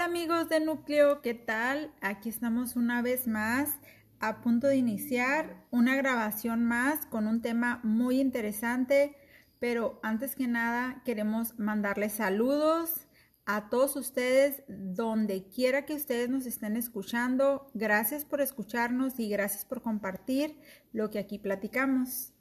Hola 0.00 0.08
amigos 0.08 0.48
de 0.48 0.60
Núcleo, 0.60 1.20
¿qué 1.20 1.34
tal? 1.34 1.90
Aquí 2.00 2.30
estamos 2.30 2.74
una 2.74 3.02
vez 3.02 3.26
más 3.26 3.78
a 4.18 4.40
punto 4.40 4.66
de 4.66 4.78
iniciar 4.78 5.66
una 5.70 5.94
grabación 5.94 6.64
más 6.64 7.04
con 7.04 7.26
un 7.26 7.42
tema 7.42 7.80
muy 7.82 8.18
interesante, 8.18 9.14
pero 9.58 10.00
antes 10.02 10.36
que 10.36 10.48
nada 10.48 11.02
queremos 11.04 11.58
mandarles 11.58 12.12
saludos 12.12 13.08
a 13.44 13.68
todos 13.68 13.94
ustedes 13.94 14.62
donde 14.68 15.44
quiera 15.48 15.84
que 15.84 15.92
ustedes 15.92 16.30
nos 16.30 16.46
estén 16.46 16.78
escuchando. 16.78 17.70
Gracias 17.74 18.24
por 18.24 18.40
escucharnos 18.40 19.20
y 19.20 19.28
gracias 19.28 19.66
por 19.66 19.82
compartir 19.82 20.56
lo 20.94 21.10
que 21.10 21.18
aquí 21.18 21.38
platicamos. 21.38 22.32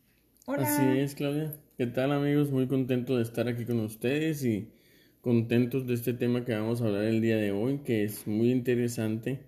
Hola. 0.46 0.64
Así 0.64 0.98
es, 0.98 1.14
Claudia. 1.14 1.52
¿Qué 1.78 1.88
tal 1.88 2.14
amigos? 2.14 2.52
Muy 2.52 2.70
contento 2.70 3.18
de 3.18 3.24
estar 3.24 3.50
aquí 3.50 3.66
con 3.66 3.82
ustedes 3.82 4.46
y 4.46 4.72
contentos 5.22 5.86
de 5.86 5.94
este 5.96 6.14
tema 6.14 6.46
que 6.46 6.56
vamos 6.56 6.82
a 6.82 6.86
hablar 6.86 7.04
el 7.04 7.22
día 7.22 7.38
de 7.38 7.52
hoy, 7.52 7.80
que 7.80 8.04
es 8.04 8.26
muy 8.28 8.52
interesante 8.52 9.46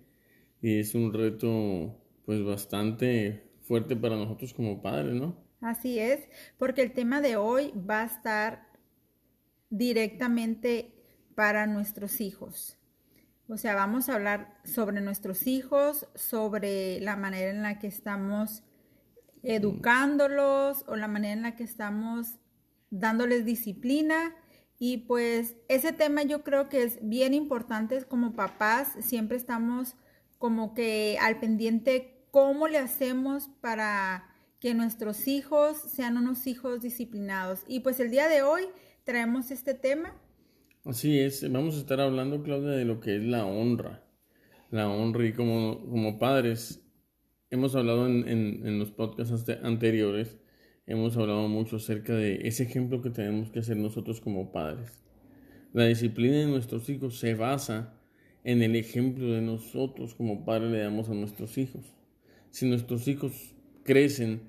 y 0.60 0.78
es 0.78 0.94
un 0.94 1.12
reto 1.12 1.98
pues 2.26 2.44
bastante 2.44 3.50
fuerte 3.62 3.96
para 3.96 4.16
nosotros 4.16 4.52
como 4.54 4.82
padres, 4.82 5.14
¿no? 5.14 5.36
Así 5.60 5.98
es, 5.98 6.20
porque 6.58 6.82
el 6.82 6.92
tema 6.92 7.20
de 7.20 7.36
hoy 7.36 7.72
va 7.88 8.02
a 8.02 8.06
estar 8.06 8.68
directamente 9.70 10.92
para 11.34 11.66
nuestros 11.66 12.20
hijos. 12.20 12.78
O 13.48 13.56
sea, 13.56 13.74
vamos 13.74 14.08
a 14.08 14.14
hablar 14.14 14.60
sobre 14.64 15.00
nuestros 15.00 15.46
hijos, 15.46 16.06
sobre 16.14 17.00
la 17.00 17.16
manera 17.16 17.50
en 17.50 17.62
la 17.62 17.78
que 17.78 17.86
estamos 17.86 18.62
educándolos 19.42 20.84
o 20.86 20.96
la 20.96 21.08
manera 21.08 21.32
en 21.32 21.42
la 21.42 21.56
que 21.56 21.64
estamos 21.64 22.38
dándoles 22.90 23.44
disciplina 23.44 24.34
y 24.84 24.96
pues 24.96 25.54
ese 25.68 25.92
tema 25.92 26.24
yo 26.24 26.42
creo 26.42 26.68
que 26.68 26.82
es 26.82 26.98
bien 27.02 27.34
importante 27.34 28.02
como 28.02 28.32
papás, 28.32 28.88
siempre 28.98 29.36
estamos 29.36 29.94
como 30.38 30.74
que 30.74 31.18
al 31.20 31.38
pendiente 31.38 32.26
cómo 32.32 32.66
le 32.66 32.78
hacemos 32.78 33.48
para 33.60 34.28
que 34.58 34.74
nuestros 34.74 35.28
hijos 35.28 35.76
sean 35.80 36.16
unos 36.16 36.48
hijos 36.48 36.82
disciplinados. 36.82 37.60
Y 37.68 37.78
pues 37.78 38.00
el 38.00 38.10
día 38.10 38.26
de 38.26 38.42
hoy 38.42 38.62
traemos 39.04 39.52
este 39.52 39.74
tema. 39.74 40.20
Así 40.84 41.16
es, 41.20 41.48
vamos 41.48 41.76
a 41.76 41.78
estar 41.78 42.00
hablando, 42.00 42.42
Claudia, 42.42 42.70
de 42.70 42.84
lo 42.84 42.98
que 42.98 43.14
es 43.14 43.22
la 43.22 43.46
honra. 43.46 44.02
La 44.72 44.88
honra 44.88 45.24
y 45.24 45.32
como, 45.32 45.78
como 45.88 46.18
padres, 46.18 46.82
hemos 47.50 47.76
hablado 47.76 48.08
en, 48.08 48.26
en 48.26 48.78
los 48.80 48.90
podcasts 48.90 49.48
anteriores 49.62 50.41
hemos 50.86 51.16
hablado 51.16 51.48
mucho 51.48 51.76
acerca 51.76 52.14
de 52.14 52.46
ese 52.46 52.64
ejemplo 52.64 53.02
que 53.02 53.10
tenemos 53.10 53.50
que 53.50 53.60
hacer 53.60 53.76
nosotros 53.76 54.20
como 54.20 54.52
padres. 54.52 55.02
La 55.72 55.86
disciplina 55.86 56.38
de 56.38 56.46
nuestros 56.46 56.88
hijos 56.88 57.18
se 57.18 57.34
basa 57.34 57.94
en 58.44 58.62
el 58.62 58.76
ejemplo 58.76 59.32
de 59.32 59.40
nosotros 59.40 60.14
como 60.14 60.44
padres 60.44 60.70
le 60.70 60.80
damos 60.80 61.08
a 61.08 61.14
nuestros 61.14 61.56
hijos. 61.58 61.84
Si 62.50 62.68
nuestros 62.68 63.08
hijos 63.08 63.54
crecen 63.84 64.42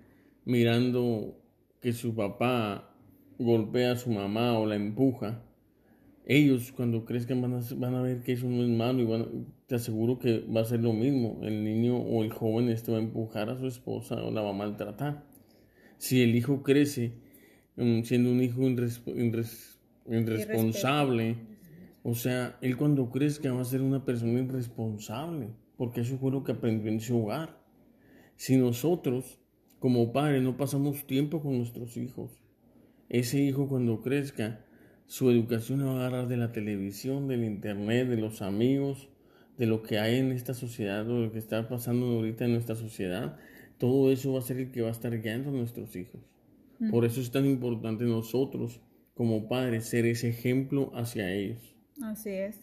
mirando 0.45 1.39
que 1.79 1.93
su 1.93 2.15
papá 2.15 2.93
golpea 3.37 3.93
a 3.93 3.95
su 3.95 4.09
mamá 4.11 4.57
o 4.57 4.65
la 4.65 4.75
empuja, 4.75 5.43
ellos 6.25 6.71
cuando 6.71 7.05
crezcan 7.05 7.41
van 7.41 7.53
a, 7.53 7.61
van 7.75 8.03
ver 8.03 8.23
que 8.23 8.33
eso 8.33 8.47
no 8.47 8.63
es 8.63 8.69
malo 8.69 9.03
y 9.03 9.45
te 9.67 9.75
aseguro 9.75 10.19
que 10.19 10.39
va 10.39 10.61
a 10.61 10.65
ser 10.65 10.81
lo 10.81 10.93
mismo. 10.93 11.39
El 11.43 11.63
niño 11.63 11.97
o 11.97 12.23
el 12.23 12.31
joven 12.31 12.69
este 12.69 12.91
va 12.91 12.97
a 12.97 13.01
empujar 13.01 13.49
a 13.49 13.57
su 13.57 13.67
esposa 13.67 14.15
o 14.23 14.31
la 14.31 14.41
va 14.41 14.49
a 14.49 14.53
maltratar 14.53 15.32
si 15.97 16.21
el 16.21 16.35
hijo 16.35 16.63
crece 16.63 17.13
mm, 17.75 18.03
siendo 18.03 18.31
un 18.31 18.41
hijo 18.41 18.61
irresponsable, 20.05 21.37
o 22.03 22.15
sea, 22.15 22.57
él 22.61 22.75
cuando 22.77 23.09
crezca 23.09 23.53
va 23.53 23.61
a 23.61 23.65
ser 23.65 23.81
una 23.81 24.03
persona 24.03 24.39
irresponsable, 24.39 25.49
porque 25.77 26.01
eso 26.01 26.17
fue 26.17 26.31
lo 26.31 26.43
que 26.43 26.51
aprendió 26.51 26.91
en 26.91 26.99
su 26.99 27.23
hogar. 27.23 27.57
Si 28.35 28.57
nosotros, 28.57 29.39
como 29.79 30.11
padres, 30.11 30.43
no 30.43 30.57
pasamos 30.57 31.07
tiempo 31.07 31.41
con 31.41 31.57
nuestros 31.57 31.95
hijos, 31.97 32.43
ese 33.09 33.41
hijo 33.41 33.67
cuando 33.67 34.01
crezca, 34.01 34.65
su 35.05 35.29
educación 35.29 35.85
va 35.85 35.91
a 35.91 36.07
agarrar 36.07 36.27
de 36.27 36.37
la 36.37 36.51
televisión, 36.51 37.27
del 37.27 37.43
internet, 37.43 38.07
de 38.07 38.17
los 38.17 38.41
amigos, 38.41 39.09
de 39.57 39.67
lo 39.67 39.83
que 39.83 39.99
hay 39.99 40.17
en 40.17 40.31
esta 40.31 40.53
sociedad, 40.53 41.05
de 41.05 41.13
lo 41.13 41.31
que 41.31 41.37
está 41.37 41.67
pasando 41.67 42.07
ahorita 42.07 42.45
en 42.45 42.53
nuestra 42.53 42.75
sociedad, 42.75 43.37
todo 43.83 44.13
eso 44.13 44.31
va 44.31 44.39
a 44.39 44.41
ser 44.41 44.59
el 44.59 44.71
que 44.71 44.81
va 44.81 44.87
a 44.87 44.93
estar 44.93 45.11
guiando 45.21 45.49
a 45.49 45.51
nuestros 45.51 45.93
hijos. 45.97 46.21
Por 46.89 47.03
eso 47.03 47.19
es 47.19 47.31
tan 47.31 47.45
importante 47.45 48.05
nosotros 48.05 48.79
como 49.13 49.49
padres 49.49 49.87
ser 49.87 50.05
ese 50.05 50.29
ejemplo 50.29 50.89
hacia 50.95 51.29
ellos. 51.33 51.75
Así 52.01 52.29
es. 52.29 52.55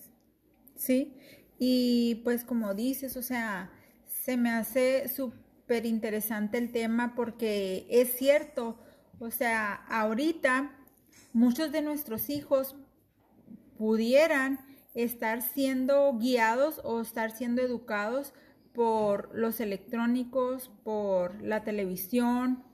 Sí. 0.76 1.12
Y 1.58 2.22
pues 2.24 2.42
como 2.42 2.72
dices, 2.72 3.18
o 3.18 3.22
sea, 3.22 3.70
se 4.06 4.38
me 4.38 4.48
hace 4.48 5.08
súper 5.08 5.84
interesante 5.84 6.56
el 6.56 6.72
tema 6.72 7.14
porque 7.14 7.86
es 7.90 8.14
cierto, 8.16 8.78
o 9.18 9.30
sea, 9.30 9.74
ahorita 9.90 10.74
muchos 11.34 11.70
de 11.70 11.82
nuestros 11.82 12.30
hijos 12.30 12.76
pudieran 13.76 14.58
estar 14.94 15.42
siendo 15.42 16.16
guiados 16.16 16.80
o 16.82 17.02
estar 17.02 17.30
siendo 17.30 17.60
educados 17.60 18.32
por 18.74 19.34
los 19.34 19.60
electrónicos, 19.60 20.70
por 20.84 21.42
la 21.42 21.64
televisión, 21.64 22.64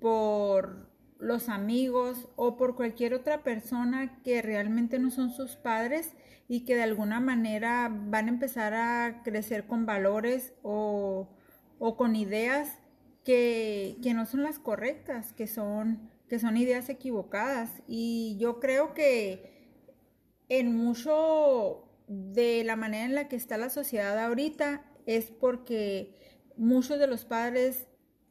por 0.00 0.90
los 1.18 1.48
amigos 1.48 2.28
o 2.36 2.56
por 2.56 2.74
cualquier 2.74 3.14
otra 3.14 3.42
persona 3.42 4.20
que 4.22 4.42
realmente 4.42 4.98
no 4.98 5.10
son 5.10 5.30
sus 5.30 5.56
padres 5.56 6.14
y 6.48 6.64
que 6.64 6.74
de 6.74 6.82
alguna 6.82 7.20
manera 7.20 7.88
van 7.90 8.26
a 8.26 8.30
empezar 8.30 8.74
a 8.74 9.22
crecer 9.22 9.66
con 9.66 9.86
valores 9.86 10.52
o, 10.62 11.28
con 11.96 12.16
ideas 12.16 12.78
que, 13.24 13.96
que, 14.02 14.14
no 14.14 14.26
son 14.26 14.42
las 14.42 14.58
correctas, 14.58 15.32
que 15.32 15.46
son, 15.46 16.10
que 16.28 16.38
son 16.40 16.56
ideas 16.56 16.88
equivocadas. 16.88 17.70
Y 17.86 18.36
yo 18.40 18.58
creo 18.58 18.94
que 18.94 19.52
en 20.48 20.76
mucho 20.76 21.88
de 22.08 22.64
la 22.64 22.76
manera 22.76 23.04
en 23.04 23.14
la 23.14 23.28
que 23.28 23.36
está 23.36 23.56
la 23.56 23.70
sociedad 23.70 24.18
ahorita 24.18 24.84
es 25.06 25.26
porque 25.26 26.14
muchos 26.56 26.98
de 26.98 27.06
los 27.06 27.24
padres 27.24 27.86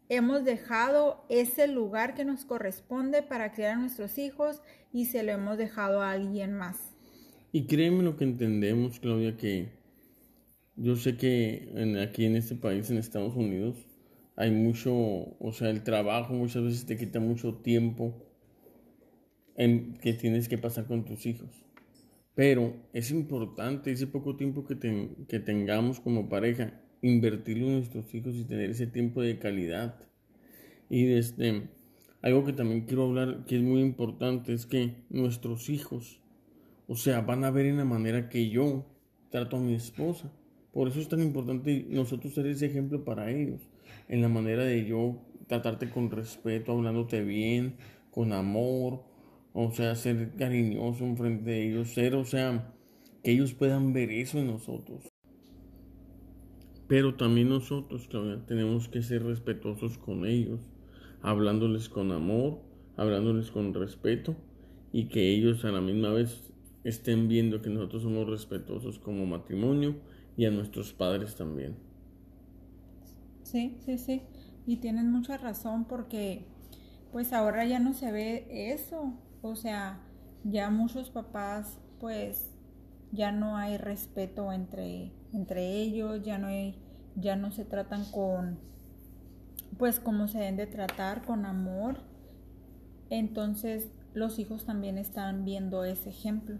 hemos 0.09 0.43
dejado 0.43 1.25
ese 1.29 1.67
lugar 1.67 2.15
que 2.15 2.25
nos 2.25 2.45
corresponde 2.45 3.23
para 3.23 3.53
criar 3.53 3.77
a 3.77 3.79
nuestros 3.79 4.17
hijos 4.17 4.61
y 4.91 5.05
se 5.05 5.23
lo 5.23 5.31
hemos 5.31 5.57
dejado 5.57 6.01
a 6.01 6.11
alguien 6.11 6.53
más. 6.53 6.95
Y 7.53 7.65
créeme 7.65 8.03
lo 8.03 8.17
que 8.17 8.25
entendemos, 8.25 8.99
Claudia, 8.99 9.37
que 9.37 9.69
yo 10.75 10.95
sé 10.95 11.17
que 11.17 11.69
aquí 12.01 12.25
en 12.25 12.35
este 12.35 12.55
país, 12.55 12.89
en 12.89 12.97
Estados 12.97 13.35
Unidos, 13.35 13.75
hay 14.35 14.51
mucho, 14.51 14.93
o 14.93 15.51
sea, 15.53 15.69
el 15.69 15.83
trabajo 15.83 16.33
muchas 16.33 16.63
veces 16.63 16.85
te 16.85 16.97
quita 16.97 17.19
mucho 17.19 17.55
tiempo 17.55 18.13
en 19.55 19.97
que 19.97 20.13
tienes 20.13 20.49
que 20.49 20.57
pasar 20.57 20.87
con 20.87 21.05
tus 21.05 21.25
hijos. 21.25 21.49
Pero 22.35 22.75
es 22.93 23.11
importante 23.11 23.91
ese 23.91 24.07
poco 24.07 24.35
tiempo 24.35 24.65
que, 24.65 24.77
que 25.27 25.39
tengamos 25.39 25.99
como 25.99 26.29
pareja, 26.29 26.81
invertirlo 27.01 27.67
en 27.67 27.73
nuestros 27.77 28.13
hijos 28.13 28.35
y 28.35 28.45
tener 28.45 28.69
ese 28.69 28.87
tiempo 28.87 29.21
de 29.21 29.37
calidad. 29.37 29.99
Y 30.89 31.05
desde 31.05 31.69
algo 32.21 32.45
que 32.45 32.53
también 32.53 32.81
quiero 32.81 33.05
hablar, 33.05 33.45
que 33.45 33.57
es 33.57 33.63
muy 33.63 33.81
importante, 33.81 34.53
es 34.53 34.65
que 34.65 34.95
nuestros 35.09 35.69
hijos, 35.69 36.21
o 36.87 36.95
sea, 36.95 37.21
van 37.21 37.43
a 37.43 37.51
ver 37.51 37.65
en 37.65 37.77
la 37.77 37.85
manera 37.85 38.29
que 38.29 38.49
yo 38.49 38.85
trato 39.29 39.57
a 39.57 39.61
mi 39.61 39.73
esposa. 39.73 40.31
Por 40.71 40.87
eso 40.87 40.99
es 40.99 41.09
tan 41.09 41.21
importante 41.21 41.85
nosotros 41.89 42.33
ser 42.33 42.45
ese 42.47 42.67
ejemplo 42.67 43.03
para 43.03 43.31
ellos, 43.31 43.61
en 44.07 44.21
la 44.21 44.29
manera 44.29 44.63
de 44.63 44.85
yo 44.85 45.21
tratarte 45.47 45.89
con 45.89 46.11
respeto, 46.11 46.71
hablándote 46.71 47.23
bien, 47.23 47.75
con 48.11 48.31
amor, 48.31 49.03
o 49.53 49.71
sea, 49.71 49.95
ser 49.95 50.35
cariñoso 50.35 51.03
en 51.05 51.17
frente 51.17 51.51
de 51.51 51.67
ellos, 51.69 51.89
ser, 51.93 52.15
o 52.15 52.25
sea, 52.25 52.73
que 53.23 53.31
ellos 53.31 53.53
puedan 53.53 53.93
ver 53.93 54.11
eso 54.11 54.39
en 54.39 54.47
nosotros. 54.47 55.11
Pero 56.87 57.15
también 57.15 57.49
nosotros, 57.49 58.07
tenemos 58.47 58.87
que 58.89 59.01
ser 59.01 59.23
respetuosos 59.23 59.97
con 59.97 60.25
ellos, 60.25 60.59
hablándoles 61.21 61.89
con 61.89 62.11
amor, 62.11 62.59
hablándoles 62.97 63.49
con 63.51 63.73
respeto 63.73 64.35
y 64.91 65.07
que 65.07 65.31
ellos 65.33 65.63
a 65.65 65.71
la 65.71 65.81
misma 65.81 66.11
vez 66.11 66.53
estén 66.83 67.27
viendo 67.27 67.61
que 67.61 67.69
nosotros 67.69 68.03
somos 68.03 68.27
respetuosos 68.29 68.99
como 68.99 69.25
matrimonio 69.25 69.95
y 70.37 70.45
a 70.45 70.51
nuestros 70.51 70.93
padres 70.93 71.35
también. 71.35 71.77
Sí, 73.43 73.77
sí, 73.85 73.97
sí. 73.97 74.21
Y 74.65 74.77
tienen 74.77 75.11
mucha 75.11 75.37
razón 75.37 75.85
porque 75.85 76.45
pues 77.11 77.33
ahora 77.33 77.65
ya 77.65 77.79
no 77.79 77.93
se 77.93 78.11
ve 78.11 78.47
eso. 78.73 79.13
O 79.41 79.55
sea, 79.55 79.99
ya 80.43 80.69
muchos 80.69 81.09
papás, 81.09 81.79
pues, 81.99 82.51
ya 83.11 83.31
no 83.31 83.57
hay 83.57 83.77
respeto 83.77 84.51
entre, 84.53 85.11
entre 85.33 85.77
ellos, 85.81 86.21
ya 86.23 86.37
no 86.37 86.47
ya 87.15 87.35
no 87.35 87.51
se 87.51 87.65
tratan 87.65 88.05
con, 88.05 88.59
pues, 89.77 89.99
como 89.99 90.27
se 90.27 90.39
deben 90.39 90.57
de 90.57 90.67
tratar, 90.67 91.23
con 91.25 91.45
amor. 91.45 92.01
Entonces, 93.09 93.91
los 94.13 94.39
hijos 94.39 94.65
también 94.65 94.97
están 94.97 95.45
viendo 95.45 95.83
ese 95.83 96.09
ejemplo. 96.09 96.59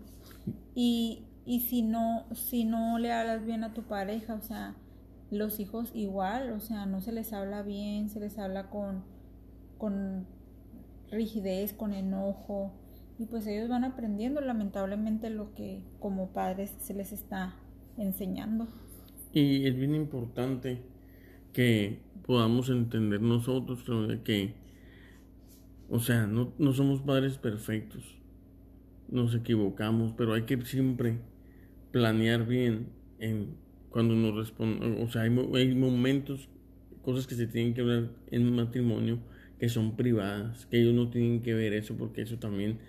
Y, 0.76 1.28
Y 1.46 1.62
si 1.62 1.82
no, 1.82 2.26
si 2.34 2.66
no 2.66 3.00
le 3.00 3.12
hablas 3.12 3.46
bien 3.46 3.64
a 3.64 3.74
tu 3.74 3.84
pareja, 3.84 4.36
o 4.36 4.42
sea, 4.42 4.76
los 5.32 5.60
hijos 5.60 5.92
igual, 5.96 6.52
o 6.54 6.60
sea, 6.60 6.86
no 6.86 7.02
se 7.02 7.12
les 7.12 7.34
habla 7.34 7.64
bien, 7.64 8.10
se 8.10 8.20
les 8.20 8.38
habla 8.38 8.70
con, 8.70 9.04
con 9.78 10.28
rigidez, 11.12 11.74
con 11.74 11.94
enojo, 11.94 12.74
y 13.20 13.26
pues 13.26 13.46
ellos 13.46 13.70
van 13.70 13.84
aprendiendo 13.84 14.42
lamentablemente 14.42 15.30
lo 15.30 15.54
que 15.54 15.84
como 16.00 16.32
padres 16.34 16.74
se 16.80 16.94
les 16.94 17.12
está 17.12 17.56
enseñando. 17.98 18.68
Y 19.34 19.68
es 19.68 19.76
bien 19.76 19.94
importante 19.94 20.82
que 21.54 22.00
podamos 22.26 22.70
entender 22.70 23.22
nosotros 23.22 23.84
que, 24.24 24.56
o 25.90 26.00
sea, 26.00 26.26
no, 26.26 26.54
no 26.58 26.74
somos 26.74 27.02
padres 27.02 27.38
perfectos, 27.38 28.04
nos 29.10 29.36
equivocamos, 29.36 30.14
pero 30.18 30.34
hay 30.34 30.44
que 30.44 30.60
siempre 30.66 31.20
planear 31.92 32.46
bien 32.46 32.88
en 33.20 33.56
cuando 33.92 34.16
nos 34.16 34.36
responde, 34.36 35.04
o 35.04 35.08
sea, 35.10 35.24
hay, 35.24 35.76
momentos, 35.76 36.50
cosas 37.04 37.28
que 37.28 37.36
se 37.36 37.46
tienen 37.46 37.74
que 37.74 37.82
hablar 37.82 38.10
en 38.32 38.56
matrimonio 38.56 39.20
que 39.62 39.70
son 39.70 39.96
privadas, 39.96 40.66
que 40.66 40.82
ellos 40.82 40.96
no 40.96 41.12
tienen 41.12 41.44
que 41.44 41.54
ver 41.54 41.74
eso 41.74 41.96
porque 41.96 42.24
eso 42.24 42.40
también 42.40 42.80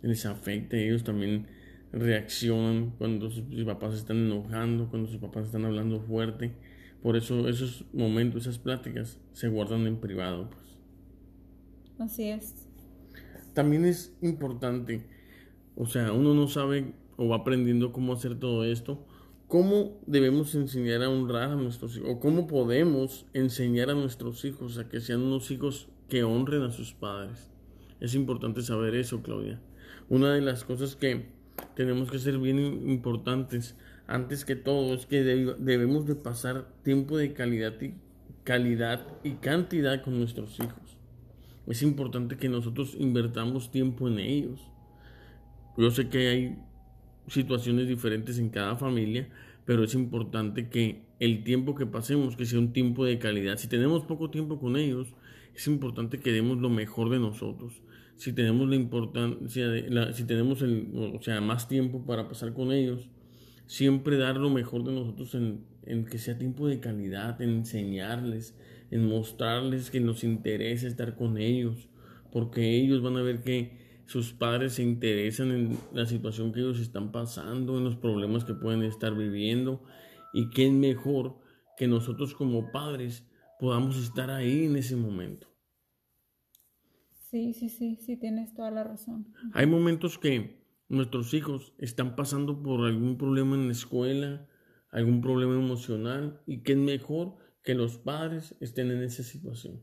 les 0.00 0.24
afecta, 0.24 0.78
ellos 0.78 1.04
también 1.04 1.46
reaccionan 1.92 2.94
cuando 2.96 3.30
sus, 3.30 3.44
papás 3.66 3.92
están 3.92 4.16
enojando, 4.16 4.88
cuando 4.88 5.10
sus 5.10 5.18
papás 5.18 5.44
están 5.44 5.66
hablando 5.66 6.00
fuerte. 6.00 6.52
Por 7.02 7.18
eso 7.18 7.50
esos 7.50 7.84
momentos, 7.92 8.46
esas 8.46 8.58
pláticas 8.58 9.18
se 9.34 9.48
guardan 9.48 9.86
en 9.86 9.98
privado. 9.98 10.48
Pues. 10.48 10.78
Así 11.98 12.30
es. 12.30 12.66
También 13.52 13.84
es 13.84 14.16
importante, 14.22 15.04
o 15.76 15.84
sea, 15.84 16.14
uno 16.14 16.32
no 16.32 16.48
sabe 16.48 16.94
o 17.18 17.28
va 17.28 17.36
aprendiendo 17.36 17.92
cómo 17.92 18.14
hacer 18.14 18.38
todo 18.38 18.64
esto, 18.64 19.06
cómo 19.48 20.00
debemos 20.06 20.54
enseñar 20.54 21.02
a 21.02 21.10
honrar 21.10 21.50
a 21.50 21.56
nuestros 21.56 21.94
hijos, 21.98 22.08
o 22.08 22.20
cómo 22.20 22.46
podemos 22.46 23.26
enseñar 23.34 23.90
a 23.90 23.94
nuestros 23.94 24.46
hijos 24.46 24.78
a 24.78 24.88
que 24.88 25.02
sean 25.02 25.20
unos 25.20 25.50
hijos 25.50 25.90
que 26.12 26.24
honren 26.24 26.60
a 26.60 26.70
sus 26.70 26.92
padres. 26.92 27.48
Es 27.98 28.14
importante 28.14 28.60
saber 28.60 28.94
eso, 28.96 29.22
Claudia. 29.22 29.58
Una 30.10 30.34
de 30.34 30.42
las 30.42 30.62
cosas 30.62 30.94
que 30.94 31.24
tenemos 31.74 32.10
que 32.10 32.18
ser 32.18 32.36
bien 32.36 32.58
importantes 32.58 33.78
antes 34.06 34.44
que 34.44 34.54
todo 34.54 34.92
es 34.92 35.06
que 35.06 35.22
debemos 35.22 36.06
de 36.06 36.14
pasar 36.14 36.68
tiempo 36.82 37.16
de 37.16 37.32
calidad 37.32 37.80
y, 37.80 37.94
calidad 38.44 39.06
y 39.24 39.36
cantidad 39.36 40.02
con 40.02 40.18
nuestros 40.18 40.58
hijos. 40.60 40.98
Es 41.66 41.82
importante 41.82 42.36
que 42.36 42.50
nosotros 42.50 42.94
invertamos 42.98 43.70
tiempo 43.70 44.06
en 44.06 44.18
ellos. 44.18 44.60
Yo 45.78 45.90
sé 45.90 46.10
que 46.10 46.28
hay 46.28 46.58
situaciones 47.26 47.88
diferentes 47.88 48.38
en 48.38 48.50
cada 48.50 48.76
familia, 48.76 49.30
pero 49.64 49.82
es 49.82 49.94
importante 49.94 50.68
que 50.68 51.06
el 51.20 51.42
tiempo 51.42 51.74
que 51.74 51.86
pasemos, 51.86 52.36
que 52.36 52.44
sea 52.44 52.58
un 52.58 52.74
tiempo 52.74 53.06
de 53.06 53.18
calidad. 53.18 53.56
Si 53.56 53.66
tenemos 53.66 54.04
poco 54.04 54.28
tiempo 54.28 54.60
con 54.60 54.76
ellos, 54.76 55.14
es 55.54 55.66
importante 55.66 56.20
que 56.20 56.32
demos 56.32 56.58
lo 56.58 56.70
mejor 56.70 57.10
de 57.10 57.18
nosotros. 57.18 57.82
Si 58.16 58.32
tenemos 58.32 58.68
la 58.68 58.76
importancia, 58.76 59.68
de 59.68 60.12
si 60.12 60.24
tenemos 60.24 60.62
el, 60.62 60.90
o 60.94 61.22
sea, 61.22 61.40
más 61.40 61.68
tiempo 61.68 62.04
para 62.06 62.28
pasar 62.28 62.52
con 62.52 62.72
ellos, 62.72 63.08
siempre 63.66 64.16
dar 64.16 64.36
lo 64.36 64.50
mejor 64.50 64.84
de 64.84 64.92
nosotros 64.92 65.34
en, 65.34 65.64
en 65.84 66.04
que 66.04 66.18
sea 66.18 66.38
tiempo 66.38 66.68
de 66.68 66.80
calidad, 66.80 67.40
en 67.42 67.50
enseñarles, 67.50 68.56
en 68.90 69.08
mostrarles 69.08 69.90
que 69.90 70.00
nos 70.00 70.24
interesa 70.24 70.86
estar 70.86 71.16
con 71.16 71.38
ellos, 71.38 71.88
porque 72.30 72.76
ellos 72.76 73.02
van 73.02 73.16
a 73.16 73.22
ver 73.22 73.42
que 73.42 73.80
sus 74.06 74.32
padres 74.32 74.74
se 74.74 74.82
interesan 74.82 75.50
en 75.52 75.78
la 75.92 76.06
situación 76.06 76.52
que 76.52 76.60
ellos 76.60 76.80
están 76.80 77.12
pasando, 77.12 77.78
en 77.78 77.84
los 77.84 77.96
problemas 77.96 78.44
que 78.44 78.54
pueden 78.54 78.82
estar 78.82 79.14
viviendo, 79.14 79.82
y 80.34 80.50
que 80.50 80.66
es 80.66 80.72
mejor 80.72 81.38
que 81.76 81.88
nosotros 81.88 82.34
como 82.34 82.70
padres 82.70 83.26
podamos 83.62 83.96
estar 83.96 84.28
ahí 84.28 84.64
en 84.64 84.74
ese 84.74 84.96
momento. 84.96 85.46
Sí, 87.30 87.54
sí, 87.54 87.68
sí, 87.68 87.94
sí, 87.94 88.16
tienes 88.16 88.52
toda 88.54 88.72
la 88.72 88.82
razón. 88.82 89.32
Hay 89.54 89.66
momentos 89.66 90.18
que 90.18 90.66
nuestros 90.88 91.32
hijos 91.32 91.72
están 91.78 92.16
pasando 92.16 92.60
por 92.60 92.84
algún 92.84 93.16
problema 93.16 93.54
en 93.54 93.66
la 93.66 93.72
escuela, 93.72 94.48
algún 94.90 95.20
problema 95.20 95.54
emocional, 95.54 96.42
y 96.44 96.64
que 96.64 96.72
es 96.72 96.78
mejor 96.78 97.36
que 97.62 97.74
los 97.74 97.98
padres 97.98 98.56
estén 98.58 98.90
en 98.90 99.00
esa 99.04 99.22
situación. 99.22 99.80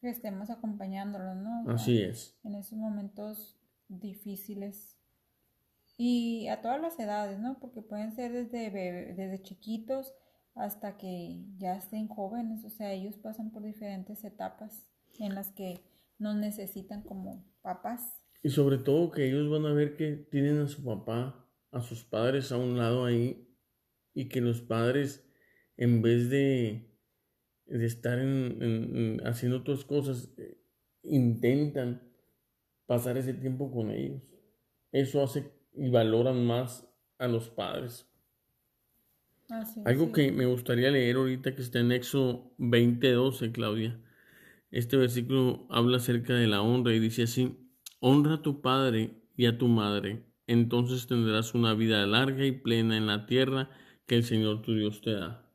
Que 0.00 0.08
estemos 0.08 0.48
acompañándolos, 0.48 1.36
¿no? 1.36 1.70
Así 1.70 2.00
es. 2.00 2.40
En 2.42 2.54
esos 2.54 2.78
momentos 2.78 3.60
difíciles. 3.88 4.96
Y 5.98 6.48
a 6.48 6.62
todas 6.62 6.80
las 6.80 6.98
edades, 6.98 7.38
¿no? 7.38 7.58
Porque 7.60 7.82
pueden 7.82 8.12
ser 8.12 8.32
desde, 8.32 8.70
desde 9.12 9.42
chiquitos 9.42 10.14
hasta 10.58 10.96
que 10.96 11.44
ya 11.56 11.76
estén 11.76 12.08
jóvenes. 12.08 12.64
O 12.64 12.70
sea, 12.70 12.92
ellos 12.92 13.16
pasan 13.16 13.50
por 13.50 13.62
diferentes 13.62 14.24
etapas 14.24 14.88
en 15.18 15.34
las 15.34 15.52
que 15.52 15.80
nos 16.18 16.36
necesitan 16.36 17.02
como 17.02 17.44
papás. 17.62 18.20
Y 18.42 18.50
sobre 18.50 18.78
todo 18.78 19.10
que 19.10 19.26
ellos 19.26 19.50
van 19.50 19.66
a 19.66 19.72
ver 19.72 19.96
que 19.96 20.12
tienen 20.16 20.60
a 20.60 20.68
su 20.68 20.84
papá, 20.84 21.48
a 21.70 21.80
sus 21.80 22.04
padres 22.04 22.52
a 22.52 22.56
un 22.56 22.76
lado 22.76 23.04
ahí 23.04 23.48
y 24.14 24.28
que 24.28 24.40
los 24.40 24.60
padres 24.60 25.24
en 25.78 26.02
vez 26.02 26.28
de, 26.28 26.90
de 27.66 27.86
estar 27.86 28.18
en, 28.18 29.22
haciendo 29.24 29.58
otras 29.58 29.84
cosas, 29.84 30.28
eh, 30.36 30.60
intentan 31.04 32.02
pasar 32.84 33.16
ese 33.16 33.32
tiempo 33.32 33.70
con 33.70 33.90
ellos. 33.90 34.22
Eso 34.90 35.22
hace 35.22 35.52
y 35.72 35.88
valoran 35.88 36.44
más 36.44 36.86
a 37.18 37.28
los 37.28 37.48
padres. 37.48 38.06
Algo 39.84 40.12
que 40.12 40.30
me 40.30 40.44
gustaría 40.44 40.90
leer 40.90 41.16
ahorita 41.16 41.54
que 41.54 41.62
está 41.62 41.80
en 41.80 41.92
Éxodo 41.92 42.52
20:12, 42.58 43.50
Claudia. 43.52 43.98
Este 44.70 44.96
versículo 44.98 45.66
habla 45.70 45.96
acerca 45.96 46.34
de 46.34 46.46
la 46.46 46.60
honra 46.60 46.92
y 46.92 46.98
dice 46.98 47.22
así, 47.22 47.56
honra 48.00 48.34
a 48.34 48.42
tu 48.42 48.60
padre 48.60 49.22
y 49.36 49.46
a 49.46 49.56
tu 49.56 49.68
madre, 49.68 50.26
entonces 50.46 51.06
tendrás 51.06 51.54
una 51.54 51.72
vida 51.74 52.06
larga 52.06 52.44
y 52.44 52.52
plena 52.52 52.96
en 52.96 53.06
la 53.06 53.26
tierra 53.26 53.70
que 54.06 54.16
el 54.16 54.24
Señor 54.24 54.60
tu 54.62 54.74
Dios 54.74 55.00
te 55.00 55.12
da. 55.12 55.48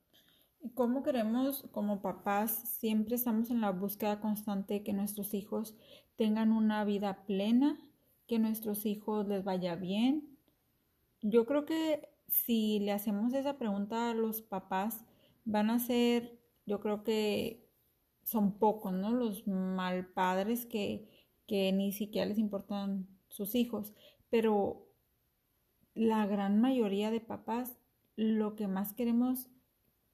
¿Cómo 0.74 1.04
queremos 1.04 1.68
como 1.72 2.02
papás 2.02 2.52
siempre 2.80 3.16
estamos 3.16 3.52
en 3.52 3.62
la 3.62 3.72
búsqueda 3.72 4.20
constante 4.20 4.76
de 4.76 4.84
que 4.84 4.94
nuestros 4.94 5.34
hijos 5.34 5.76
tengan 6.16 6.52
una 6.52 6.86
vida 6.86 7.26
plena, 7.26 7.78
que 8.28 8.40
nuestros 8.40 8.86
hijos 8.86 9.28
les 9.28 9.44
vaya 9.44 9.76
bien? 9.76 10.38
Yo 11.22 11.46
creo 11.46 11.66
que 11.66 12.13
si 12.28 12.80
le 12.80 12.92
hacemos 12.92 13.34
esa 13.34 13.58
pregunta 13.58 14.10
a 14.10 14.14
los 14.14 14.42
papás, 14.42 15.06
van 15.46 15.70
a 15.70 15.80
ser, 15.80 16.40
yo 16.66 16.80
creo 16.80 17.04
que 17.04 17.70
son 18.24 18.58
pocos, 18.58 18.94
¿no? 18.94 19.12
Los 19.12 19.48
mal 19.48 20.08
padres 20.14 20.66
que, 20.66 21.10
que 21.48 21.72
ni 21.72 21.92
siquiera 21.92 22.28
les 22.28 22.38
importan 22.38 23.08
sus 23.28 23.56
hijos, 23.56 23.94
pero 24.30 24.88
la 25.94 26.26
gran 26.26 26.60
mayoría 26.62 27.12
de 27.12 27.20
papás 27.22 27.78
lo 28.16 28.56
que 28.56 28.68
más 28.68 28.94
queremos 28.94 29.50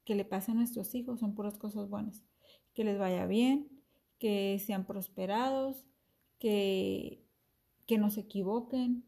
que 0.05 0.15
le 0.15 0.25
pase 0.25 0.51
a 0.51 0.55
nuestros 0.55 0.95
hijos 0.95 1.19
son 1.19 1.35
puras 1.35 1.57
cosas 1.57 1.89
buenas, 1.89 2.23
que 2.73 2.83
les 2.83 2.97
vaya 2.97 3.27
bien, 3.27 3.69
que 4.17 4.57
sean 4.65 4.85
prosperados, 4.85 5.85
que, 6.39 7.23
que 7.85 7.97
no 7.97 8.09
se 8.09 8.21
equivoquen, 8.21 9.05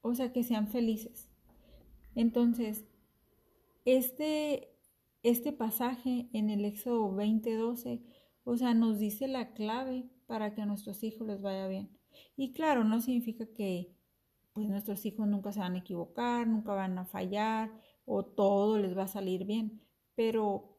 o 0.00 0.14
sea, 0.14 0.32
que 0.32 0.44
sean 0.44 0.68
felices. 0.68 1.31
Entonces, 2.14 2.84
este, 3.84 4.68
este 5.22 5.52
pasaje 5.52 6.28
en 6.32 6.50
el 6.50 6.64
Éxodo 6.64 7.14
20:12 7.14 8.02
o 8.44 8.56
sea, 8.56 8.74
nos 8.74 8.98
dice 8.98 9.28
la 9.28 9.52
clave 9.52 10.08
para 10.26 10.54
que 10.54 10.62
a 10.62 10.66
nuestros 10.66 11.02
hijos 11.04 11.26
les 11.26 11.40
vaya 11.40 11.68
bien. 11.68 11.90
Y 12.36 12.52
claro, 12.52 12.84
no 12.84 13.00
significa 13.00 13.46
que 13.46 13.94
pues 14.52 14.68
nuestros 14.68 15.06
hijos 15.06 15.26
nunca 15.26 15.52
se 15.52 15.60
van 15.60 15.74
a 15.74 15.78
equivocar, 15.78 16.46
nunca 16.46 16.74
van 16.74 16.98
a 16.98 17.06
fallar 17.06 17.72
o 18.04 18.24
todo 18.24 18.78
les 18.78 18.96
va 18.96 19.04
a 19.04 19.08
salir 19.08 19.44
bien, 19.46 19.80
pero 20.14 20.76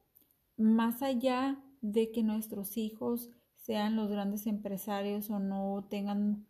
más 0.57 1.01
allá 1.01 1.63
de 1.81 2.11
que 2.11 2.21
nuestros 2.21 2.77
hijos 2.77 3.31
sean 3.55 3.95
los 3.95 4.09
grandes 4.09 4.45
empresarios 4.45 5.29
o 5.29 5.39
no 5.39 5.87
tengan 5.89 6.45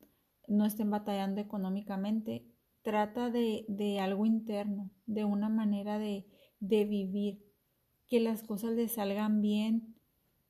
no 0.47 0.65
estén 0.65 0.91
batallando 0.91 1.39
económicamente, 1.39 2.45
trata 2.83 3.29
de, 3.29 3.65
de 3.67 3.99
algo 3.99 4.25
interno, 4.25 4.91
de 5.07 5.25
una 5.25 5.49
manera 5.49 5.97
de, 5.97 6.27
de 6.59 6.85
vivir, 6.85 7.41
que 8.07 8.19
las 8.19 8.43
cosas 8.43 8.73
les 8.73 8.93
salgan 8.93 9.41
bien 9.41 9.95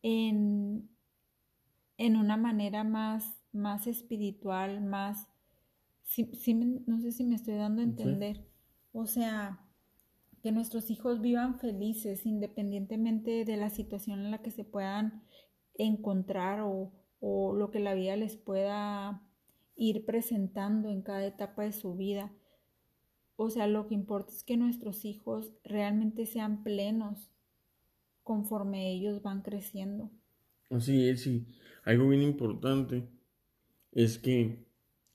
en, 0.02 0.90
en 1.98 2.18
una 2.18 2.36
manera 2.36 2.84
más, 2.84 3.40
más 3.54 3.88
espiritual, 3.88 4.82
más... 4.82 5.30
no 6.86 7.00
sé 7.00 7.12
si 7.12 7.24
me 7.24 7.36
estoy 7.36 7.56
dando 7.56 7.82
a 7.82 7.86
entender. 7.86 8.46
O 8.92 9.06
sea, 9.06 9.60
que 10.42 10.52
nuestros 10.52 10.92
hijos 10.92 11.22
vivan 11.22 11.58
felices 11.60 12.26
independientemente 12.26 13.46
de 13.46 13.58
la 13.58 13.70
situación 13.70 14.20
en 14.20 14.32
la 14.32 14.42
que 14.42 14.52
se 14.52 14.66
puedan 14.66 15.24
encontrar 15.76 16.60
o, 16.62 16.92
o 17.20 17.54
lo 17.56 17.72
que 17.72 17.80
la 17.80 17.94
vida 17.94 18.18
les 18.18 18.36
pueda 18.36 19.22
ir 19.76 20.06
presentando 20.06 20.90
en 20.90 21.02
cada 21.02 21.26
etapa 21.26 21.64
de 21.64 21.74
su 21.74 21.96
vida. 21.96 22.32
o 23.36 23.50
sea, 23.50 23.68
lo 23.68 23.88
que 23.88 23.96
importa 23.96 24.32
es 24.32 24.44
que 24.44 24.58
nuestros 24.58 25.06
hijos 25.06 25.52
realmente 25.64 26.26
sean 26.26 26.64
plenos 26.64 27.30
conforme 28.24 28.92
ellos 28.92 29.22
van 29.22 29.42
creciendo. 29.42 30.12
Así 30.70 31.10
es, 31.10 31.28
y 31.28 31.48
algo 31.84 32.10
bien 32.10 32.22
importante 32.22 33.10
es 33.92 34.18
que 34.18 34.66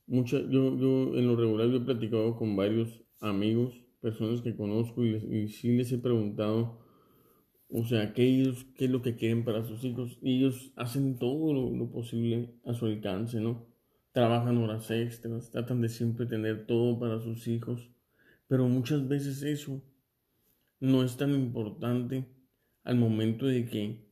mucha, 0.06 0.38
yo, 0.40 0.76
yo 0.78 1.16
en 1.16 1.26
lo 1.26 1.36
regular 1.36 1.68
yo 1.68 1.76
he 1.78 1.80
platicado 1.80 2.36
con 2.36 2.56
varios 2.56 3.02
amigos, 3.20 3.74
personas 4.00 4.42
que 4.42 4.56
conozco 4.56 5.04
y, 5.04 5.16
y 5.16 5.48
sí 5.48 5.76
les 5.76 5.92
he 5.92 5.98
preguntado, 5.98 6.78
o 7.70 7.84
sea, 7.84 8.14
¿qué, 8.14 8.24
ellos, 8.24 8.66
qué 8.76 8.86
es 8.86 8.90
lo 8.90 9.02
que 9.02 9.16
quieren 9.16 9.44
para 9.44 9.64
sus 9.64 9.84
hijos. 9.84 10.18
Y 10.22 10.38
ellos 10.38 10.72
hacen 10.76 11.18
todo 11.18 11.52
lo, 11.52 11.70
lo 11.70 11.90
posible 11.90 12.54
a 12.64 12.74
su 12.74 12.86
alcance, 12.86 13.40
¿no? 13.40 13.66
Trabajan 14.18 14.58
horas 14.58 14.90
extras, 14.90 15.52
tratan 15.52 15.80
de 15.80 15.88
siempre 15.88 16.26
tener 16.26 16.66
todo 16.66 16.98
para 16.98 17.20
sus 17.20 17.46
hijos, 17.46 17.88
pero 18.48 18.66
muchas 18.66 19.06
veces 19.06 19.44
eso 19.44 19.80
no 20.80 21.04
es 21.04 21.16
tan 21.16 21.30
importante 21.34 22.26
al 22.82 22.96
momento 22.96 23.46
de 23.46 23.66
que 23.66 24.10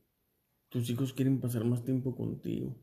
tus 0.69 0.89
hijos 0.89 1.11
quieren 1.11 1.41
pasar 1.41 1.65
más 1.65 1.83
tiempo 1.83 2.15
contigo. 2.15 2.73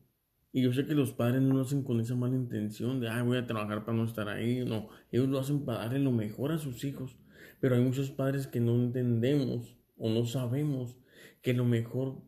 Y 0.53 0.61
yo 0.61 0.71
sé 0.71 0.85
que 0.85 0.93
los 0.93 1.13
padres 1.13 1.41
no 1.41 1.55
lo 1.55 1.61
hacen 1.63 1.81
con 1.81 1.99
esa 1.99 2.13
mala 2.13 2.35
intención 2.35 2.99
de, 2.99 3.09
ah, 3.09 3.23
voy 3.23 3.39
a 3.39 3.47
trabajar 3.47 3.85
para 3.85 3.97
no 3.97 4.05
estar 4.05 4.29
ahí. 4.29 4.63
No, 4.63 4.89
ellos 5.11 5.27
lo 5.27 5.39
hacen 5.39 5.65
para 5.65 5.79
darle 5.79 5.97
lo 5.97 6.11
mejor 6.11 6.51
a 6.51 6.59
sus 6.59 6.83
hijos. 6.83 7.17
Pero 7.59 7.73
hay 7.73 7.81
muchos 7.81 8.11
padres 8.11 8.45
que 8.45 8.59
no 8.59 8.75
entendemos 8.75 9.75
o 9.97 10.11
no 10.11 10.27
sabemos 10.27 10.95
que 11.41 11.55
lo 11.55 11.65
mejor 11.65 12.21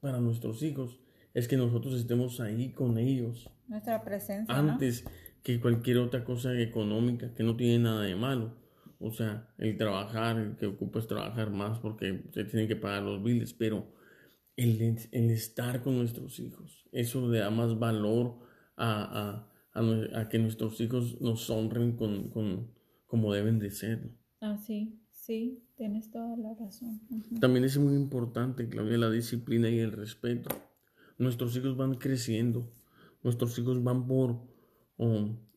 para 0.00 0.20
nuestros 0.20 0.62
hijos 0.62 1.00
es 1.34 1.48
que 1.48 1.56
nosotros 1.56 1.98
estemos 1.98 2.40
ahí 2.40 2.72
con 2.72 2.98
ellos. 2.98 3.50
Nuestra 3.66 4.02
presencia. 4.04 4.54
Antes 4.54 5.04
que 5.42 5.60
cualquier 5.60 5.98
otra 5.98 6.24
cosa 6.24 6.58
económica, 6.60 7.32
que 7.34 7.42
no 7.42 7.56
tiene 7.56 7.78
nada 7.78 8.02
de 8.02 8.16
malo. 8.16 8.56
O 9.00 9.12
sea, 9.12 9.48
el 9.58 9.76
trabajar, 9.76 10.38
el 10.38 10.56
que 10.56 10.66
ocupa 10.66 10.98
es 10.98 11.06
trabajar 11.06 11.50
más 11.50 11.78
porque 11.78 12.24
se 12.32 12.44
tienen 12.44 12.66
que 12.66 12.76
pagar 12.76 13.02
los 13.02 13.22
biles, 13.22 13.52
pero 13.52 13.86
el, 14.56 15.30
estar 15.30 15.82
con 15.82 15.96
nuestros 15.98 16.40
hijos. 16.40 16.88
Eso 16.90 17.28
le 17.28 17.38
da 17.38 17.50
más 17.50 17.78
valor 17.78 18.40
a, 18.76 19.48
que 20.30 20.38
nuestros 20.38 20.80
hijos 20.80 21.20
nos 21.20 21.48
honren 21.48 21.96
con, 21.96 22.72
como 23.06 23.32
deben 23.32 23.60
de 23.60 23.70
ser. 23.70 24.16
Ah, 24.40 24.56
sí, 24.56 25.00
sí, 25.12 25.62
tienes 25.76 26.10
toda 26.10 26.36
la 26.36 26.54
razón. 26.54 27.00
También 27.40 27.64
es 27.64 27.78
muy 27.78 27.94
importante, 27.94 28.68
Claudia, 28.68 28.98
la 28.98 29.10
disciplina 29.10 29.70
y 29.70 29.78
el 29.78 29.92
respeto. 29.92 30.48
Nuestros 31.18 31.56
hijos 31.56 31.76
van 31.76 31.94
creciendo, 31.96 32.72
nuestros 33.22 33.58
hijos 33.58 33.82
van 33.82 34.06
por 34.06 34.40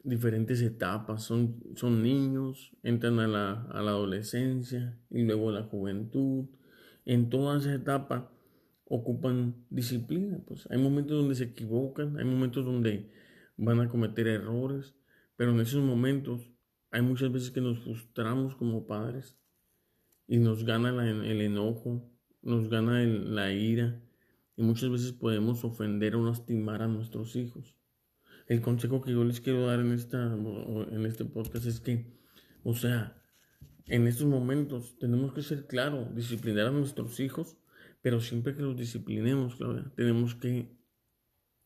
diferentes 0.03 0.61
etapas, 0.61 1.23
son, 1.23 1.63
son 1.75 2.01
niños, 2.01 2.71
entran 2.83 3.19
a 3.19 3.27
la, 3.27 3.61
a 3.71 3.81
la 3.81 3.91
adolescencia 3.91 4.99
y 5.09 5.21
luego 5.23 5.49
a 5.49 5.53
la 5.53 5.63
juventud. 5.63 6.45
En 7.05 7.29
toda 7.29 7.59
esa 7.59 7.73
etapa 7.73 8.31
ocupan 8.85 9.55
disciplina. 9.69 10.39
Pues 10.45 10.67
hay 10.69 10.77
momentos 10.77 11.17
donde 11.17 11.35
se 11.35 11.45
equivocan, 11.45 12.17
hay 12.17 12.25
momentos 12.25 12.65
donde 12.65 13.09
van 13.55 13.79
a 13.79 13.87
cometer 13.87 14.27
errores, 14.27 14.95
pero 15.37 15.51
en 15.51 15.61
esos 15.61 15.83
momentos 15.83 16.49
hay 16.91 17.01
muchas 17.01 17.31
veces 17.31 17.51
que 17.51 17.61
nos 17.61 17.79
frustramos 17.79 18.55
como 18.55 18.87
padres 18.87 19.37
y 20.27 20.37
nos 20.37 20.65
gana 20.65 21.09
el 21.09 21.41
enojo, 21.41 22.11
nos 22.41 22.69
gana 22.69 23.03
la 23.03 23.53
ira 23.53 24.01
y 24.61 24.63
muchas 24.63 24.89
veces 24.91 25.11
podemos 25.11 25.63
ofender 25.65 26.15
o 26.15 26.25
lastimar 26.25 26.81
a 26.81 26.87
nuestros 26.87 27.35
hijos. 27.35 27.75
El 28.47 28.61
consejo 28.61 29.01
que 29.01 29.11
yo 29.11 29.23
les 29.23 29.41
quiero 29.41 29.65
dar 29.65 29.79
en, 29.79 29.91
esta, 29.91 30.33
en 30.33 31.05
este 31.05 31.25
podcast 31.25 31.65
es 31.65 31.79
que, 31.79 32.13
o 32.63 32.73
sea, 32.75 33.21
en 33.87 34.07
estos 34.07 34.27
momentos 34.27 34.97
tenemos 34.99 35.33
que 35.33 35.41
ser 35.41 35.67
claros, 35.67 36.15
disciplinar 36.15 36.67
a 36.67 36.71
nuestros 36.71 37.19
hijos 37.19 37.57
pero 38.01 38.19
siempre 38.19 38.55
que 38.55 38.63
los 38.63 38.75
disciplinemos, 38.75 39.55
Claudia, 39.55 39.91
tenemos 39.95 40.35
que 40.35 40.75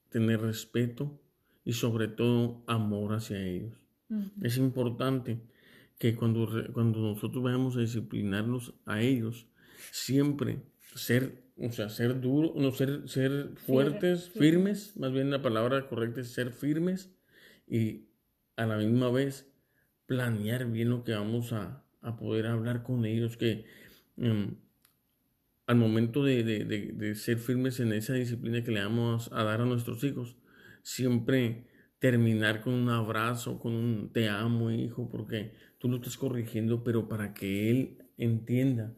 tener 0.09 0.41
respeto 0.41 1.21
y 1.63 1.73
sobre 1.73 2.07
todo 2.07 2.63
amor 2.67 3.13
hacia 3.13 3.41
ellos. 3.41 3.73
Es 4.41 4.57
importante 4.57 5.41
que 5.97 6.15
cuando, 6.15 6.47
cuando 6.73 6.99
nosotros 6.99 7.43
vayamos 7.43 7.75
a 7.75 7.79
disciplinarlos 7.79 8.75
a 8.85 9.01
ellos, 9.01 9.47
siempre 9.91 10.61
ser, 10.95 11.44
o 11.57 11.71
sea, 11.71 11.89
ser 11.89 12.19
duro, 12.19 12.53
no 12.55 12.71
ser, 12.71 13.07
ser 13.07 13.51
fuertes, 13.55 14.29
firmes, 14.29 14.95
más 14.97 15.11
bien 15.11 15.31
la 15.31 15.41
palabra 15.41 15.87
correcta 15.87 16.21
es 16.21 16.31
ser 16.31 16.51
firmes 16.51 17.13
y 17.67 18.09
a 18.55 18.65
la 18.65 18.77
misma 18.77 19.09
vez 19.09 19.47
planear 20.05 20.69
bien 20.71 20.89
lo 20.89 21.03
que 21.03 21.13
vamos 21.13 21.53
a, 21.53 21.83
a 22.01 22.17
poder 22.17 22.47
hablar 22.47 22.83
con 22.83 23.05
ellos, 23.05 23.37
que 23.37 23.65
em, 24.17 24.57
al 25.67 25.77
momento 25.77 26.23
de, 26.23 27.15
ser 27.15 27.39
firmes 27.39 27.79
en 27.79 27.93
esa 27.93 28.13
disciplina 28.13 28.63
que 28.63 28.71
le 28.71 28.83
vamos 28.83 29.31
a 29.33 29.43
dar 29.43 29.61
a 29.61 29.65
nuestros 29.65 30.03
hijos, 30.03 30.37
siempre 30.83 31.67
terminar 31.99 32.61
con 32.61 32.73
un 32.73 32.89
abrazo, 32.89 33.59
con 33.59 33.73
un 33.73 34.11
te 34.11 34.29
amo, 34.29 34.69
hijo, 34.69 35.09
porque 35.09 35.53
tú 35.79 35.89
lo 35.89 35.95
estás 35.97 36.17
corrigiendo, 36.17 36.83
pero 36.83 37.07
para 37.07 37.33
que 37.33 37.71
él 37.71 37.97
entienda 38.17 38.93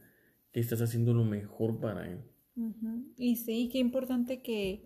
que 0.52 0.60
estás 0.60 0.82
haciendo 0.82 1.14
lo 1.14 1.24
mejor 1.24 1.80
para 1.80 2.10
él. 2.12 2.20
Y 3.18 3.36
sí, 3.38 3.70
qué 3.72 3.80
importante 3.80 4.42
que 4.42 4.86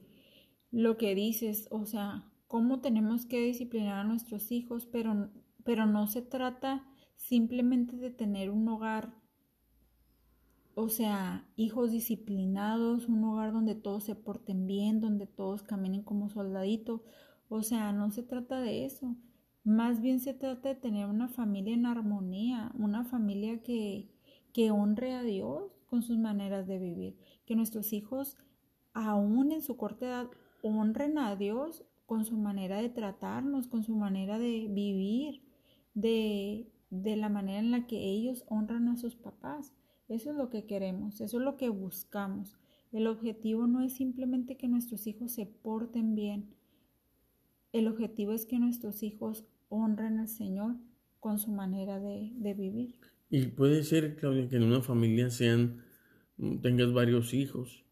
lo 0.71 0.97
que 0.97 1.15
dices, 1.15 1.67
o 1.71 1.85
sea, 1.85 2.29
cómo 2.47 2.81
tenemos 2.81 3.25
que 3.25 3.39
disciplinar 3.41 3.99
a 3.99 4.03
nuestros 4.03 4.51
hijos, 4.51 4.85
pero, 4.85 5.29
pero 5.63 5.85
no 5.85 6.07
se 6.07 6.21
trata 6.21 6.85
simplemente 7.15 7.95
de 7.97 8.09
tener 8.09 8.49
un 8.49 8.67
hogar 8.67 9.21
o 10.73 10.89
sea, 10.89 11.47
hijos 11.55 11.91
disciplinados, 11.91 13.07
un 13.07 13.23
hogar 13.23 13.51
donde 13.51 13.75
todos 13.75 14.03
se 14.03 14.15
porten 14.15 14.67
bien, 14.67 15.01
donde 15.01 15.27
todos 15.27 15.63
caminen 15.63 16.03
como 16.03 16.29
soldaditos. 16.29 17.01
O 17.49 17.61
sea, 17.63 17.91
no 17.91 18.11
se 18.11 18.23
trata 18.23 18.61
de 18.61 18.85
eso. 18.85 19.15
Más 19.63 20.01
bien 20.01 20.19
se 20.19 20.33
trata 20.33 20.69
de 20.69 20.75
tener 20.75 21.07
una 21.07 21.27
familia 21.27 21.73
en 21.73 21.85
armonía, 21.85 22.71
una 22.77 23.03
familia 23.03 23.61
que, 23.61 24.09
que 24.53 24.71
honre 24.71 25.13
a 25.13 25.23
Dios 25.23 25.71
con 25.87 26.03
sus 26.03 26.17
maneras 26.17 26.67
de 26.67 26.79
vivir. 26.79 27.17
Que 27.45 27.55
nuestros 27.55 27.93
hijos, 27.93 28.37
aún 28.93 29.51
en 29.51 29.61
su 29.61 29.77
corta 29.77 30.05
edad, 30.05 30.29
honren 30.61 31.17
a 31.17 31.35
Dios 31.35 31.83
con 32.05 32.25
su 32.25 32.37
manera 32.37 32.81
de 32.81 32.89
tratarnos, 32.89 33.67
con 33.67 33.83
su 33.83 33.95
manera 33.95 34.37
de 34.37 34.67
vivir, 34.69 35.43
de, 35.93 36.71
de 36.89 37.15
la 37.15 37.29
manera 37.29 37.59
en 37.59 37.71
la 37.71 37.87
que 37.87 37.97
ellos 37.97 38.43
honran 38.47 38.87
a 38.89 38.97
sus 38.97 39.15
papás. 39.15 39.73
Eso 40.07 40.31
es 40.31 40.35
lo 40.35 40.49
que 40.49 40.65
queremos, 40.65 41.21
eso 41.21 41.37
es 41.37 41.43
lo 41.43 41.55
que 41.55 41.69
buscamos. 41.69 42.57
El 42.91 43.07
objetivo 43.07 43.67
no 43.67 43.81
es 43.81 43.93
simplemente 43.93 44.57
que 44.57 44.67
nuestros 44.67 45.07
hijos 45.07 45.31
se 45.31 45.45
porten 45.45 46.15
bien. 46.15 46.53
El 47.71 47.87
objetivo 47.87 48.33
es 48.33 48.45
que 48.45 48.59
nuestros 48.59 49.01
hijos 49.01 49.45
honren 49.69 50.19
al 50.19 50.27
Señor 50.27 50.75
con 51.21 51.39
su 51.39 51.51
manera 51.51 51.99
de, 51.99 52.33
vivir. 52.53 52.99
Y 53.31 53.47
puede 53.47 53.83
ser, 53.83 54.17
Claudia, 54.17 54.49
que 54.49 54.57
en 54.57 54.63
una 54.63 54.81
familia 54.81 55.29
sean, 55.29 55.85
tengas 56.61 56.91
varios 56.91 57.33
hijos. 57.33 57.85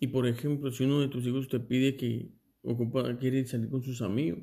Y 0.00 0.08
por 0.08 0.26
ejemplo, 0.26 0.72
si 0.72 0.82
uno 0.82 1.00
de 1.00 1.06
tus 1.06 1.24
hijos 1.26 1.48
te 1.48 1.60
pide 1.60 1.96
que 1.96 2.32
ocupa, 2.62 3.16
quiere 3.16 3.46
salir 3.46 3.70
con 3.70 3.84
sus 3.84 4.02
amigos, 4.02 4.40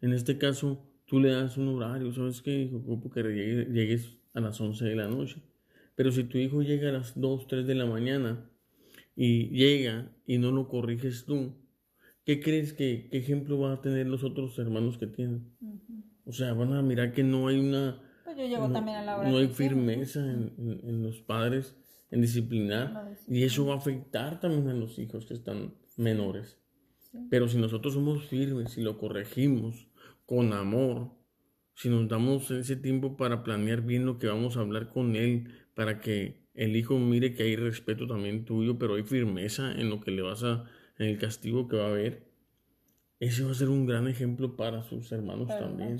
en 0.00 0.12
este 0.12 0.38
caso 0.38 0.88
tú 1.04 1.18
le 1.18 1.30
das 1.30 1.56
un 1.56 1.66
horario, 1.66 2.12
¿sabes 2.12 2.42
qué? 2.42 2.70
Ocupo 2.72 3.10
que 3.10 3.22
llegues 3.22 4.16
a 4.34 4.40
las 4.40 4.60
11 4.60 4.84
de 4.84 4.94
la 4.94 5.08
noche. 5.08 5.42
Pero 5.96 6.12
si 6.12 6.22
tu 6.24 6.38
hijo 6.38 6.62
llega 6.62 6.90
a 6.90 6.92
las 6.92 7.20
2, 7.20 7.48
3 7.48 7.66
de 7.66 7.74
la 7.74 7.86
mañana 7.86 8.48
y 9.16 9.48
llega 9.48 10.12
y 10.26 10.38
no 10.38 10.52
lo 10.52 10.68
corriges 10.68 11.24
tú, 11.24 11.56
¿qué 12.24 12.40
crees 12.40 12.72
que 12.72 13.08
qué 13.10 13.18
ejemplo 13.18 13.58
van 13.58 13.72
a 13.72 13.80
tener 13.80 14.06
los 14.06 14.22
otros 14.22 14.56
hermanos 14.60 14.96
que 14.96 15.08
tienen? 15.08 15.56
O 16.24 16.32
sea, 16.32 16.52
van 16.52 16.72
a 16.72 16.82
mirar 16.82 17.12
que 17.12 17.24
no 17.24 17.48
hay 17.48 17.58
una... 17.58 18.00
Pues 18.34 18.48
yo 18.48 18.56
llego 18.56 18.68
no, 18.68 18.74
también 18.74 18.98
a 18.98 19.02
la 19.02 19.16
hora 19.16 19.30
no 19.30 19.38
hay 19.38 19.48
firmeza 19.48 20.20
en, 20.20 21.02
los 21.02 21.20
padres 21.20 21.76
en 22.10 22.20
disciplinar 22.20 23.16
y 23.28 23.44
eso 23.44 23.66
va 23.66 23.74
a 23.74 23.78
afectar 23.78 24.40
también 24.40 24.68
a 24.68 24.74
los 24.74 24.98
hijos 24.98 25.26
que 25.26 25.34
están 25.34 25.74
menores. 25.96 26.58
Pero 27.30 27.48
si 27.48 27.58
nosotros 27.58 27.94
somos 27.94 28.24
firmes 28.26 28.76
y 28.76 28.82
lo 28.82 28.98
corregimos 28.98 29.86
con 30.26 30.52
amor, 30.52 31.12
si 31.74 31.88
nos 31.88 32.08
damos 32.08 32.50
ese 32.50 32.76
tiempo 32.76 33.16
para 33.16 33.44
planear 33.44 33.82
bien 33.82 34.04
lo 34.04 34.18
que 34.18 34.26
vamos 34.26 34.56
a 34.56 34.60
hablar 34.60 34.88
con 34.88 35.14
él, 35.14 35.48
para 35.74 36.00
que 36.00 36.48
el 36.54 36.76
hijo 36.76 36.98
mire 36.98 37.34
que 37.34 37.44
hay 37.44 37.56
respeto 37.56 38.06
también 38.06 38.44
tuyo, 38.44 38.78
pero 38.78 38.94
hay 38.94 39.04
firmeza 39.04 39.72
en 39.72 39.90
lo 39.90 40.00
que 40.00 40.10
le 40.10 40.22
vas 40.22 40.42
a, 40.42 40.64
en 40.98 41.06
el 41.06 41.18
castigo 41.18 41.68
que 41.68 41.76
va 41.76 41.84
a 41.84 41.90
haber. 41.90 42.33
Ese 43.24 43.42
va 43.42 43.52
a 43.52 43.54
ser 43.54 43.70
un 43.70 43.86
gran 43.86 44.06
ejemplo 44.06 44.54
para 44.54 44.82
sus 44.82 45.10
hermanos 45.10 45.48
también. 45.48 45.96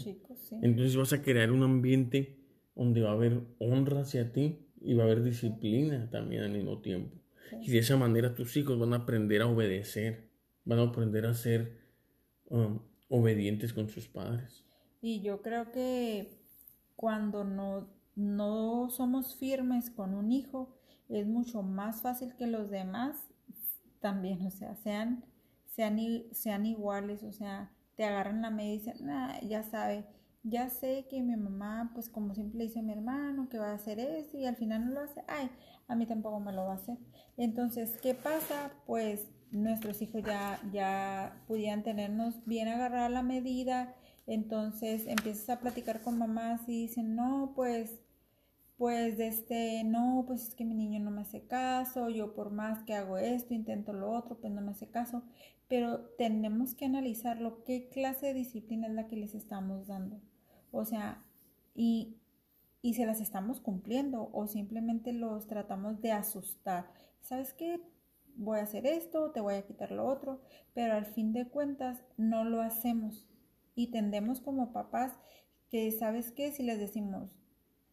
Entonces 0.60 0.94
vas 0.94 1.14
a 1.14 1.22
crear 1.22 1.50
un 1.52 1.62
ambiente 1.62 2.36
donde 2.76 3.00
va 3.00 3.10
a 3.10 3.14
haber 3.14 3.40
honra 3.58 4.02
hacia 4.02 4.30
ti 4.30 4.58
y 4.82 4.92
va 4.92 5.04
a 5.04 5.06
haber 5.06 5.22
disciplina 5.22 6.10
también 6.10 6.42
al 6.42 6.50
mismo 6.50 6.82
tiempo. 6.82 7.16
Y 7.62 7.70
de 7.70 7.78
esa 7.78 7.96
manera 7.96 8.34
tus 8.34 8.58
hijos 8.58 8.78
van 8.78 8.92
a 8.92 8.96
aprender 8.96 9.40
a 9.40 9.46
obedecer, 9.46 10.28
van 10.66 10.80
a 10.80 10.82
aprender 10.82 11.24
a 11.24 11.32
ser 11.32 11.78
um, 12.50 12.80
obedientes 13.08 13.72
con 13.72 13.88
sus 13.88 14.06
padres. 14.06 14.62
Y 15.00 15.22
yo 15.22 15.40
creo 15.40 15.72
que 15.72 16.28
cuando 16.94 17.42
no, 17.44 17.88
no 18.16 18.90
somos 18.90 19.36
firmes 19.36 19.88
con 19.88 20.14
un 20.14 20.30
hijo, 20.30 20.76
es 21.08 21.26
mucho 21.26 21.62
más 21.62 22.02
fácil 22.02 22.34
que 22.36 22.46
los 22.46 22.70
demás 22.70 23.16
también, 24.00 24.42
o 24.46 24.50
sea, 24.50 24.76
sean, 24.76 25.24
sean, 25.74 25.98
sean 26.32 26.66
iguales, 26.66 27.22
o 27.22 27.32
sea, 27.32 27.72
te 27.96 28.04
agarran 28.04 28.42
la 28.42 28.50
media 28.50 28.74
y 28.74 28.78
dicen, 28.78 29.08
ya 29.48 29.62
sabe, 29.62 30.04
ya 30.42 30.68
sé 30.68 31.06
que 31.08 31.22
mi 31.22 31.36
mamá, 31.36 31.90
pues 31.94 32.08
como 32.08 32.34
siempre 32.34 32.64
dice 32.64 32.80
a 32.80 32.82
mi 32.82 32.92
hermano 32.92 33.48
que 33.48 33.58
va 33.58 33.70
a 33.70 33.74
hacer 33.74 33.98
esto 33.98 34.38
y 34.38 34.46
al 34.46 34.56
final 34.56 34.86
no 34.86 34.92
lo 34.92 35.00
hace, 35.00 35.22
ay, 35.26 35.50
a 35.88 35.94
mí 35.94 36.06
tampoco 36.06 36.40
me 36.40 36.52
lo 36.52 36.66
va 36.66 36.72
a 36.72 36.76
hacer. 36.76 36.98
Entonces, 37.36 37.96
¿qué 38.02 38.14
pasa? 38.14 38.72
Pues 38.86 39.26
nuestros 39.50 40.02
hijos 40.02 40.22
ya, 40.24 40.60
ya 40.72 41.42
pudieran 41.46 41.82
tenernos 41.82 42.44
bien 42.46 42.68
agarrada 42.68 43.08
la 43.08 43.22
medida, 43.22 43.94
entonces 44.26 45.06
empiezas 45.06 45.48
a 45.50 45.60
platicar 45.60 46.02
con 46.02 46.18
mamás 46.18 46.68
y 46.68 46.82
dicen, 46.82 47.14
no, 47.14 47.52
pues, 47.54 48.00
pues, 48.76 49.20
este, 49.20 49.84
no, 49.84 50.24
pues 50.26 50.48
es 50.48 50.54
que 50.54 50.64
mi 50.64 50.74
niño 50.74 51.00
no 51.00 51.10
me 51.10 51.22
hace 51.22 51.46
caso, 51.46 52.10
yo 52.10 52.34
por 52.34 52.50
más 52.50 52.82
que 52.84 52.94
hago 52.94 53.18
esto, 53.18 53.54
intento 53.54 53.92
lo 53.92 54.10
otro, 54.10 54.36
pues 54.40 54.52
no 54.52 54.60
me 54.60 54.72
hace 54.72 54.88
caso, 54.90 55.22
pero 55.74 55.98
tenemos 56.16 56.76
que 56.76 56.84
analizarlo, 56.84 57.64
qué 57.64 57.88
clase 57.88 58.26
de 58.26 58.34
disciplina 58.34 58.86
es 58.86 58.92
la 58.94 59.08
que 59.08 59.16
les 59.16 59.34
estamos 59.34 59.88
dando, 59.88 60.20
o 60.70 60.84
sea, 60.84 61.24
y, 61.74 62.20
y 62.80 62.94
se 62.94 63.06
las 63.06 63.20
estamos 63.20 63.60
cumpliendo 63.60 64.30
o 64.32 64.46
simplemente 64.46 65.12
los 65.12 65.48
tratamos 65.48 66.00
de 66.00 66.12
asustar. 66.12 66.92
¿Sabes 67.22 67.52
qué? 67.54 67.80
voy 68.36 68.60
a 68.60 68.62
hacer 68.62 68.86
esto, 68.86 69.32
te 69.32 69.40
voy 69.40 69.54
a 69.54 69.66
quitar 69.66 69.90
lo 69.90 70.06
otro, 70.06 70.40
pero 70.74 70.94
al 70.94 71.06
fin 71.06 71.32
de 71.32 71.48
cuentas 71.48 72.04
no 72.16 72.44
lo 72.44 72.60
hacemos 72.60 73.26
y 73.74 73.88
tendemos 73.88 74.40
como 74.40 74.72
papás 74.72 75.12
que, 75.70 75.90
¿sabes 75.90 76.30
qué? 76.30 76.52
Si 76.52 76.62
les 76.62 76.78
decimos, 76.78 77.30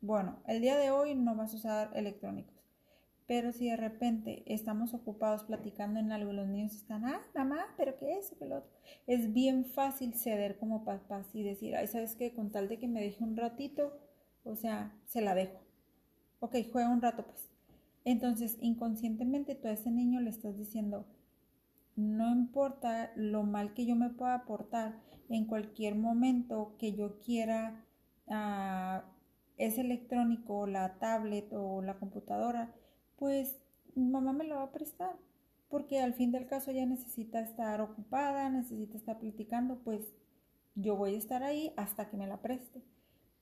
bueno, 0.02 0.40
el 0.46 0.62
día 0.62 0.78
de 0.78 0.92
hoy 0.92 1.16
no 1.16 1.36
vas 1.36 1.54
a 1.54 1.58
usar 1.58 1.92
electrónicos, 1.96 2.51
pero 3.32 3.54
si 3.54 3.70
de 3.70 3.78
repente 3.78 4.44
estamos 4.46 4.94
ocupados 4.94 5.46
platicando 5.46 6.02
en 6.02 6.12
algo 6.12 6.34
los 6.34 6.50
niños 6.50 6.76
están, 6.76 7.06
ah, 7.06 7.22
mamá, 7.34 7.66
pero 7.78 7.96
¿qué 7.96 8.18
es? 8.18 8.36
¿Qué 8.38 8.46
lo 8.46 8.58
otro? 8.58 8.70
Es 9.08 9.32
bien 9.32 9.64
fácil 9.64 10.16
ceder 10.16 10.60
como 10.60 10.84
papás 10.84 11.34
y 11.34 11.42
decir, 11.42 11.78
ay, 11.78 11.88
¿sabes 11.88 12.18
qué? 12.18 12.34
Con 12.34 12.52
tal 12.52 12.68
de 12.68 12.78
que 12.78 12.90
me 12.90 13.00
deje 13.00 13.24
un 13.24 13.38
ratito, 13.38 13.98
o 14.44 14.58
sea, 14.58 15.00
se 15.06 15.22
la 15.22 15.34
dejo. 15.34 15.62
Ok, 16.42 16.58
juega 16.74 16.90
un 16.90 17.02
rato 17.02 17.26
pues 17.26 17.50
entonces, 18.04 18.58
inconscientemente 18.60 19.56
tú 19.56 19.70
a 19.70 19.72
ese 19.72 19.92
niño 19.92 20.20
le 20.20 20.30
estás 20.30 20.58
diciendo, 20.58 21.06
no 21.96 22.34
importa 22.34 23.14
lo 23.16 23.44
mal 23.44 23.74
que 23.74 23.86
yo 23.86 23.96
me 23.96 24.10
pueda 24.10 24.36
aportar, 24.36 25.00
en 25.30 25.46
cualquier 25.46 25.96
momento 25.96 26.76
que 26.78 26.92
yo 26.98 27.18
quiera 27.22 27.86
uh, 28.26 29.08
ese 29.56 29.80
electrónico, 29.80 30.68
la 30.68 31.00
tablet 31.00 31.54
o 31.54 31.82
la 31.82 31.98
computadora, 31.98 32.76
pues 33.22 33.62
mamá 33.96 34.34
me 34.34 34.46
lo 34.46 34.56
va 34.56 34.64
a 34.64 34.72
prestar, 34.72 35.16
porque 35.70 36.00
al 36.00 36.16
fin 36.16 36.32
del 36.32 36.48
caso 36.48 36.72
ella 36.72 36.88
necesita 36.88 37.40
estar 37.40 37.80
ocupada, 37.80 38.50
necesita 38.50 38.98
estar 38.98 39.20
platicando, 39.20 39.78
pues 39.84 40.02
yo 40.74 40.96
voy 40.96 41.14
a 41.14 41.20
estar 41.20 41.44
ahí 41.44 41.72
hasta 41.78 42.10
que 42.10 42.18
me 42.18 42.26
la 42.26 42.42
preste. 42.42 42.82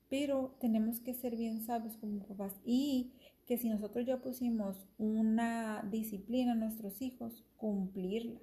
Pero 0.09 0.57
tenemos 0.59 0.99
que 0.99 1.13
ser 1.13 1.37
bien 1.37 1.61
sabios 1.61 1.95
como 1.95 2.27
papás 2.27 2.59
y 2.65 3.13
que 3.47 3.57
si 3.57 3.69
nosotros 3.69 4.05
ya 4.05 4.21
pusimos 4.21 4.85
una 4.97 5.81
disciplina 5.89 6.51
a 6.51 6.55
nuestros 6.55 7.01
hijos, 7.01 7.45
cumplirla. 7.55 8.37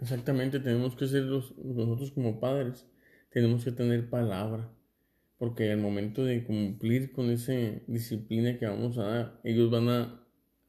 Exactamente, 0.00 0.58
tenemos 0.58 0.96
que 0.96 1.06
ser 1.06 1.26
nosotros 1.26 2.10
como 2.10 2.40
padres, 2.40 2.88
tenemos 3.30 3.64
que 3.64 3.70
tener 3.70 4.10
palabra, 4.10 4.68
porque 5.38 5.70
al 5.70 5.78
momento 5.78 6.24
de 6.24 6.44
cumplir 6.44 7.12
con 7.12 7.30
esa 7.30 7.52
disciplina 7.86 8.58
que 8.58 8.66
vamos 8.66 8.98
a 8.98 9.04
dar, 9.04 9.40
ellos 9.44 9.70
van 9.70 9.88
a, 9.88 10.21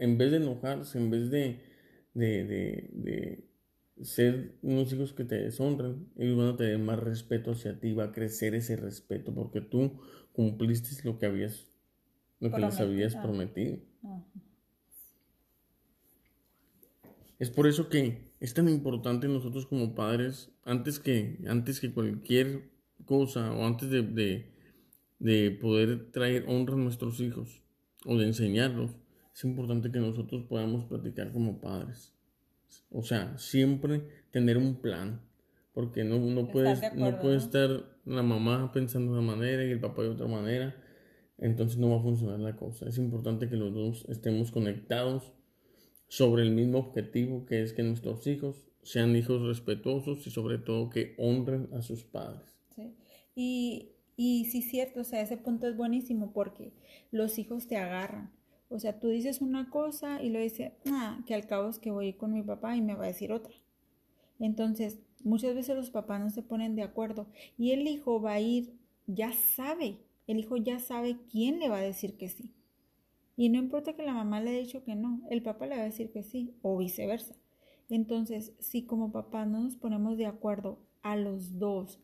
en 0.04 0.18
vez 0.18 0.32
de 0.32 0.38
enojarse, 0.38 0.98
en 0.98 1.10
vez 1.10 1.30
de, 1.32 1.62
de, 2.14 2.44
de, 2.44 2.90
de 2.94 4.06
ser 4.06 4.56
unos 4.62 4.92
hijos 4.92 5.14
que 5.14 5.24
te 5.24 5.36
deshonran, 5.36 6.08
ellos 6.18 6.38
van 6.38 6.48
a 6.50 6.58
tener 6.58 6.78
más 6.80 7.00
respeto 7.00 7.52
hacia 7.52 7.80
ti, 7.80 7.94
va 7.94 8.06
a 8.06 8.12
crecer 8.12 8.54
ese 8.54 8.76
respeto, 8.76 9.34
porque 9.34 9.62
tú 9.62 10.00
cumpliste 10.34 10.90
lo 11.04 11.18
que 11.18 11.26
habías 11.26 11.68
lo 12.42 12.52
que 12.52 12.60
les 12.60 12.80
habías 12.82 13.16
prometido. 13.16 13.78
Es 17.40 17.50
por 17.50 17.68
eso 17.68 17.88
que 17.88 18.34
es 18.42 18.54
tan 18.54 18.68
importante 18.68 19.30
nosotros 19.30 19.66
como 19.66 19.96
padres, 19.96 20.52
antes 20.66 21.00
que, 21.00 21.40
antes 21.48 21.80
que 21.80 21.94
cualquier 21.94 22.70
cosa 23.06 23.54
o 23.54 23.66
antes 23.66 23.90
de, 23.90 24.52
de, 25.20 25.52
poder 25.52 26.12
traer 26.12 26.44
honra 26.50 26.74
a 26.76 26.78
nuestros 26.78 27.22
hijos 27.22 27.62
o 28.06 28.18
de 28.18 28.26
enseñarlos, 28.26 28.92
es 29.34 29.44
importante 29.44 29.92
que 29.92 30.00
nosotros 30.00 30.44
podamos 30.44 30.86
platicar 30.86 31.32
como 31.32 31.60
padres. 31.60 32.14
O 32.92 33.04
sea, 33.04 33.38
siempre 33.38 34.04
tener 34.32 34.58
un 34.58 34.76
plan, 34.76 35.22
porque 35.74 36.04
no, 36.04 36.20
no, 36.20 36.48
puedes, 36.50 36.94
no 36.96 37.20
puede 37.20 37.38
estar 37.38 37.70
la 38.06 38.24
mamá 38.24 38.72
pensando 38.72 39.14
de 39.14 39.20
una 39.20 39.36
manera 39.36 39.66
y 39.66 39.72
el 39.72 39.80
papá 39.80 40.04
de 40.04 40.10
otra 40.10 40.28
manera 40.28 40.76
entonces 41.38 41.78
no 41.78 41.90
va 41.90 41.98
a 41.98 42.02
funcionar 42.02 42.40
la 42.40 42.56
cosa. 42.56 42.88
Es 42.88 42.98
importante 42.98 43.50
que 43.50 43.56
los 43.56 43.74
dos 43.74 44.06
estemos 44.10 44.52
conectados 44.52 45.34
sobre 46.08 46.44
el 46.44 46.52
mismo 46.52 46.78
objetivo 46.80 47.46
que 47.46 47.62
es 47.62 47.74
que 47.74 47.84
nuestros 47.84 48.26
hijos 48.28 48.64
sean 48.82 49.16
hijos 49.16 49.42
respetuosos 49.42 50.26
y 50.28 50.32
sobre 50.32 50.58
todo 50.58 50.90
que 50.90 51.16
honren 51.18 51.70
a 51.74 51.82
sus 51.82 52.04
padres. 52.04 52.58
Sí. 52.76 52.96
Y, 53.36 53.92
y 54.16 54.46
sí, 54.46 54.62
cierto, 54.62 55.02
o 55.02 55.04
sea, 55.04 55.22
ese 55.22 55.38
punto 55.38 55.68
es 55.68 55.76
buenísimo 55.76 56.34
porque 56.34 56.74
los 57.12 57.40
hijos 57.40 57.68
te 57.68 57.78
agarran. 57.78 58.32
O 58.74 58.80
sea, 58.80 59.00
tú 59.00 59.08
dices 59.10 59.42
una 59.42 59.70
cosa 59.70 60.22
y 60.22 60.30
lo 60.30 60.40
dices, 60.40 60.74
ah, 60.88 61.20
que 61.26 61.36
al 61.36 61.46
cabo 61.46 61.70
es 61.70 61.80
que 61.80 61.92
voy 61.92 62.14
con 62.14 62.34
mi 62.34 62.42
papá 62.42 62.76
y 62.76 62.82
me 62.82 62.96
va 62.96 63.06
a 63.06 63.08
decir 63.08 63.32
otra. 63.32 63.54
Entonces, 64.40 65.00
muchas 65.24 65.56
veces 65.56 65.76
los 65.76 65.92
papás 65.92 66.20
no 66.20 66.30
se 66.30 66.44
ponen 66.44 66.76
de 66.76 66.84
acuerdo 66.84 67.28
y 67.58 67.72
el 67.72 67.88
hijo 67.88 68.22
va 68.22 68.34
a 68.34 68.40
ir, 68.40 68.74
ya 69.08 69.32
sabe 69.32 70.00
el 70.28 70.40
hijo 70.40 70.58
ya 70.58 70.80
sabe 70.80 71.18
quién 71.32 71.60
le 71.60 71.70
va 71.70 71.78
a 71.78 71.82
decir 71.82 72.18
que 72.18 72.30
sí. 72.30 72.52
Y 73.36 73.50
no 73.50 73.58
importa 73.58 73.94
que 73.94 74.04
la 74.04 74.14
mamá 74.14 74.40
le 74.42 74.52
haya 74.52 74.60
dicho 74.60 74.84
que 74.84 74.96
no, 74.96 75.22
el 75.30 75.42
papá 75.42 75.66
le 75.66 75.76
va 75.76 75.82
a 75.82 75.86
decir 75.86 76.12
que 76.12 76.24
sí, 76.24 76.54
o 76.62 76.78
viceversa. 76.78 77.36
Entonces, 77.90 78.54
si 78.60 78.84
como 78.84 79.12
papá 79.12 79.46
no 79.46 79.62
nos 79.62 79.76
ponemos 79.76 80.18
de 80.18 80.26
acuerdo 80.26 80.80
a 81.02 81.16
los 81.16 81.60
dos, 81.60 82.00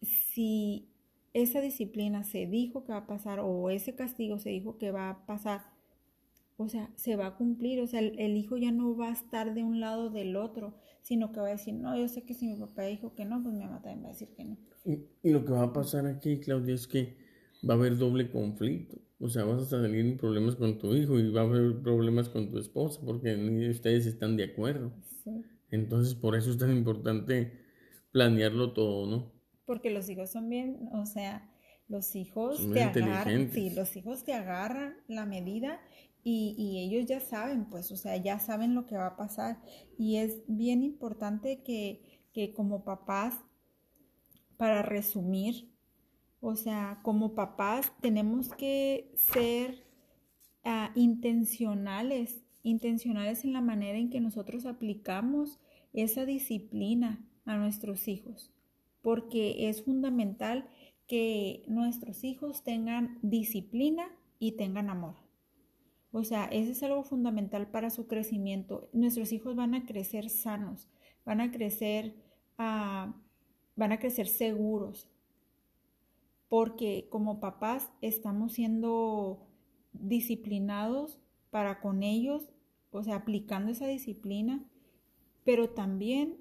si 0.00 0.88
esa 1.32 1.60
disciplina 1.60 2.22
se 2.22 2.46
dijo 2.46 2.84
que 2.84 2.92
va 2.92 2.98
a 2.98 3.06
pasar 3.06 3.40
o 3.40 3.68
ese 3.70 3.94
castigo 3.94 4.38
se 4.38 4.50
dijo 4.50 4.78
que 4.78 4.92
va 4.92 5.10
a 5.10 5.26
pasar, 5.26 5.62
o 6.56 6.68
sea, 6.68 6.90
se 6.96 7.16
va 7.16 7.26
a 7.26 7.36
cumplir, 7.36 7.80
o 7.80 7.86
sea, 7.86 8.00
el, 8.00 8.36
hijo 8.36 8.56
ya 8.56 8.70
no 8.70 8.96
va 8.96 9.08
a 9.08 9.12
estar 9.12 9.54
de 9.54 9.64
un 9.64 9.80
lado 9.80 10.10
del 10.10 10.36
otro, 10.36 10.74
sino 11.02 11.32
que 11.32 11.40
va 11.40 11.48
a 11.48 11.52
decir, 11.52 11.74
no, 11.74 11.96
yo 11.96 12.08
sé 12.08 12.24
que 12.24 12.34
si 12.34 12.46
mi 12.46 12.56
papá 12.56 12.82
dijo 12.82 13.14
que 13.14 13.24
no, 13.24 13.42
pues 13.42 13.54
mi 13.54 13.64
mamá 13.64 13.82
también 13.82 14.04
va 14.04 14.08
a 14.08 14.12
decir 14.12 14.28
que 14.36 14.44
no. 14.44 14.56
y 14.84 15.30
lo 15.30 15.44
que 15.44 15.52
va 15.52 15.64
a 15.64 15.72
pasar 15.72 16.06
aquí, 16.06 16.38
Claudia, 16.40 16.74
es 16.74 16.86
que 16.86 17.16
va 17.68 17.74
a 17.74 17.76
haber 17.76 17.96
doble 17.96 18.30
conflicto. 18.30 18.98
O 19.18 19.28
sea, 19.28 19.44
vas 19.44 19.62
a 19.62 19.66
salir 19.66 20.04
en 20.04 20.16
problemas 20.16 20.56
con 20.56 20.78
tu 20.78 20.94
hijo 20.94 21.18
y 21.18 21.30
va 21.30 21.42
a 21.42 21.44
haber 21.44 21.80
problemas 21.82 22.28
con 22.28 22.50
tu 22.50 22.58
esposa 22.58 23.00
porque 23.04 23.36
ni 23.36 23.68
ustedes 23.68 24.06
están 24.06 24.36
de 24.36 24.44
acuerdo. 24.44 24.92
Entonces, 25.70 26.14
por 26.14 26.36
eso 26.36 26.50
es 26.50 26.58
tan 26.58 26.76
importante 26.76 27.52
planearlo 28.12 28.72
todo, 28.72 29.06
¿no? 29.06 29.32
Porque 29.64 29.90
los 29.90 30.08
hijos 30.10 30.30
son 30.30 30.48
bien, 30.50 30.88
o 30.92 31.06
sea, 31.06 31.50
los 31.88 32.14
hijos 32.16 32.60
te 32.72 32.82
agarran, 32.82 33.50
sí, 33.50 33.70
los 33.70 33.96
hijos 33.96 34.24
te 34.24 34.34
agarran 34.34 34.96
la 35.08 35.26
medida 35.26 35.80
y, 36.24 36.54
y, 36.58 36.78
ellos 36.78 37.06
ya 37.06 37.20
saben, 37.20 37.66
pues, 37.66 37.92
o 37.92 37.96
sea, 37.96 38.16
ya 38.16 38.38
saben 38.38 38.74
lo 38.74 38.86
que 38.86 38.96
va 38.96 39.08
a 39.08 39.16
pasar. 39.16 39.60
Y 39.98 40.16
es 40.16 40.42
bien 40.48 40.82
importante 40.82 41.62
que, 41.62 42.22
que 42.32 42.54
como 42.54 42.82
papás, 42.82 43.34
para 44.56 44.82
resumir, 44.82 45.70
o 46.40 46.56
sea, 46.56 47.00
como 47.02 47.34
papás 47.34 47.92
tenemos 48.00 48.48
que 48.50 49.12
ser 49.16 49.84
ah, 50.64 50.90
intencionales, 50.94 52.44
intencionales 52.62 53.44
en 53.44 53.52
la 53.52 53.60
manera 53.60 53.98
en 53.98 54.10
que 54.10 54.20
nosotros 54.20 54.66
aplicamos 54.66 55.60
esa 55.92 56.24
disciplina 56.24 57.26
a 57.44 57.56
nuestros 57.56 58.08
hijos, 58.08 58.52
porque 59.02 59.68
es 59.68 59.82
fundamental 59.82 60.68
que 61.06 61.64
nuestros 61.68 62.24
hijos 62.24 62.62
tengan 62.62 63.18
disciplina 63.22 64.06
y 64.38 64.52
tengan 64.52 64.90
amor. 64.90 65.23
O 66.16 66.22
sea, 66.22 66.44
eso 66.44 66.70
es 66.70 66.80
algo 66.84 67.02
fundamental 67.02 67.66
para 67.66 67.90
su 67.90 68.06
crecimiento. 68.06 68.88
Nuestros 68.92 69.32
hijos 69.32 69.56
van 69.56 69.74
a 69.74 69.84
crecer 69.84 70.30
sanos, 70.30 70.88
van 71.24 71.40
a 71.40 71.50
crecer, 71.50 72.14
ah, 72.56 73.12
van 73.74 73.90
a 73.90 73.98
crecer 73.98 74.28
seguros, 74.28 75.10
porque 76.48 77.08
como 77.10 77.40
papás 77.40 77.90
estamos 78.00 78.52
siendo 78.52 79.48
disciplinados 79.92 81.18
para 81.50 81.80
con 81.80 82.04
ellos, 82.04 82.48
o 82.92 83.02
sea, 83.02 83.16
aplicando 83.16 83.72
esa 83.72 83.88
disciplina, 83.88 84.64
pero 85.42 85.70
también 85.70 86.36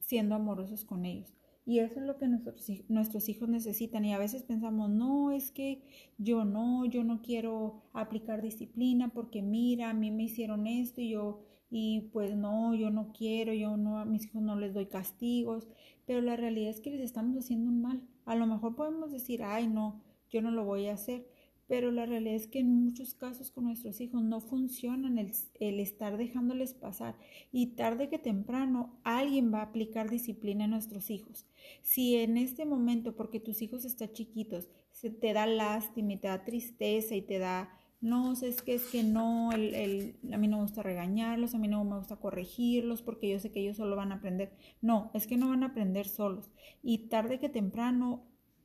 siendo 0.00 0.34
amorosos 0.34 0.84
con 0.84 1.06
ellos. 1.06 1.37
Y 1.68 1.80
eso 1.80 2.00
es 2.00 2.06
lo 2.06 2.16
que 2.16 2.26
nuestros, 2.26 2.66
nuestros 2.88 3.28
hijos 3.28 3.46
necesitan. 3.46 4.02
Y 4.06 4.14
a 4.14 4.18
veces 4.18 4.42
pensamos, 4.42 4.88
no, 4.88 5.32
es 5.32 5.50
que 5.50 5.82
yo 6.16 6.46
no, 6.46 6.86
yo 6.86 7.04
no 7.04 7.20
quiero 7.20 7.82
aplicar 7.92 8.40
disciplina 8.40 9.10
porque 9.12 9.42
mira, 9.42 9.90
a 9.90 9.92
mí 9.92 10.10
me 10.10 10.22
hicieron 10.22 10.66
esto 10.66 11.02
y 11.02 11.10
yo, 11.10 11.42
y 11.68 12.08
pues 12.10 12.34
no, 12.34 12.74
yo 12.74 12.88
no 12.88 13.12
quiero, 13.12 13.52
yo 13.52 13.76
no, 13.76 13.98
a 13.98 14.06
mis 14.06 14.24
hijos 14.24 14.40
no 14.40 14.56
les 14.58 14.72
doy 14.72 14.86
castigos. 14.86 15.68
Pero 16.06 16.22
la 16.22 16.36
realidad 16.36 16.70
es 16.70 16.80
que 16.80 16.90
les 16.90 17.02
estamos 17.02 17.36
haciendo 17.36 17.68
un 17.68 17.82
mal. 17.82 18.02
A 18.24 18.34
lo 18.34 18.46
mejor 18.46 18.74
podemos 18.74 19.12
decir, 19.12 19.42
ay, 19.42 19.68
no, 19.68 20.02
yo 20.30 20.40
no 20.40 20.50
lo 20.50 20.64
voy 20.64 20.86
a 20.86 20.94
hacer 20.94 21.26
pero 21.68 21.92
la 21.92 22.06
realidad 22.06 22.34
es 22.34 22.46
que 22.46 22.60
en 22.60 22.84
muchos 22.84 23.12
casos 23.12 23.50
con 23.50 23.64
nuestros 23.64 24.00
hijos 24.00 24.22
no 24.22 24.40
funcionan 24.40 25.18
el, 25.18 25.80
estar 25.80 26.16
dejándoles 26.16 26.72
pasar 26.72 27.14
y 27.52 27.76
tarde 27.76 28.08
que 28.08 28.18
temprano 28.18 28.98
alguien 29.04 29.52
va 29.52 29.60
a 29.60 29.64
aplicar 29.64 30.08
disciplina 30.08 30.64
a 30.64 30.68
nuestros 30.68 31.10
hijos. 31.10 31.46
Si 31.82 32.16
en 32.16 32.38
este 32.38 32.64
momento, 32.64 33.14
porque 33.14 33.38
tus 33.38 33.60
hijos 33.60 33.84
están 33.84 34.12
chiquitos, 34.12 34.70
se 34.92 35.10
te 35.10 35.34
da 35.34 35.46
lástima 35.46 36.14
y 36.14 36.16
te 36.16 36.28
da 36.28 36.44
tristeza 36.44 37.14
y 37.14 37.20
te 37.20 37.38
da, 37.38 37.70
no, 38.00 38.32
es 38.32 38.62
que 38.62 38.74
es 38.74 38.84
que 38.84 39.02
no, 39.02 39.52
el, 39.52 40.16
a 40.32 40.38
mí 40.38 40.48
no 40.48 40.56
me 40.56 40.62
gusta 40.62 40.82
regañarlos, 40.82 41.54
a 41.54 41.58
mí 41.58 41.68
no 41.68 41.84
me 41.84 41.98
gusta 41.98 42.16
corregirlos 42.16 43.02
porque 43.02 43.28
yo 43.28 43.38
sé 43.40 43.52
que 43.52 43.60
ellos 43.60 43.76
solo 43.76 43.94
van 43.94 44.12
a 44.12 44.16
aprender. 44.16 44.56
No, 44.80 45.10
es 45.12 45.26
que 45.26 45.36
no 45.36 45.50
van 45.50 45.64
a 45.64 45.66
aprender 45.66 46.08
solos 46.08 46.50
y 46.82 47.08
tarde 47.08 47.38
que 47.38 47.50
temprano 47.50 48.24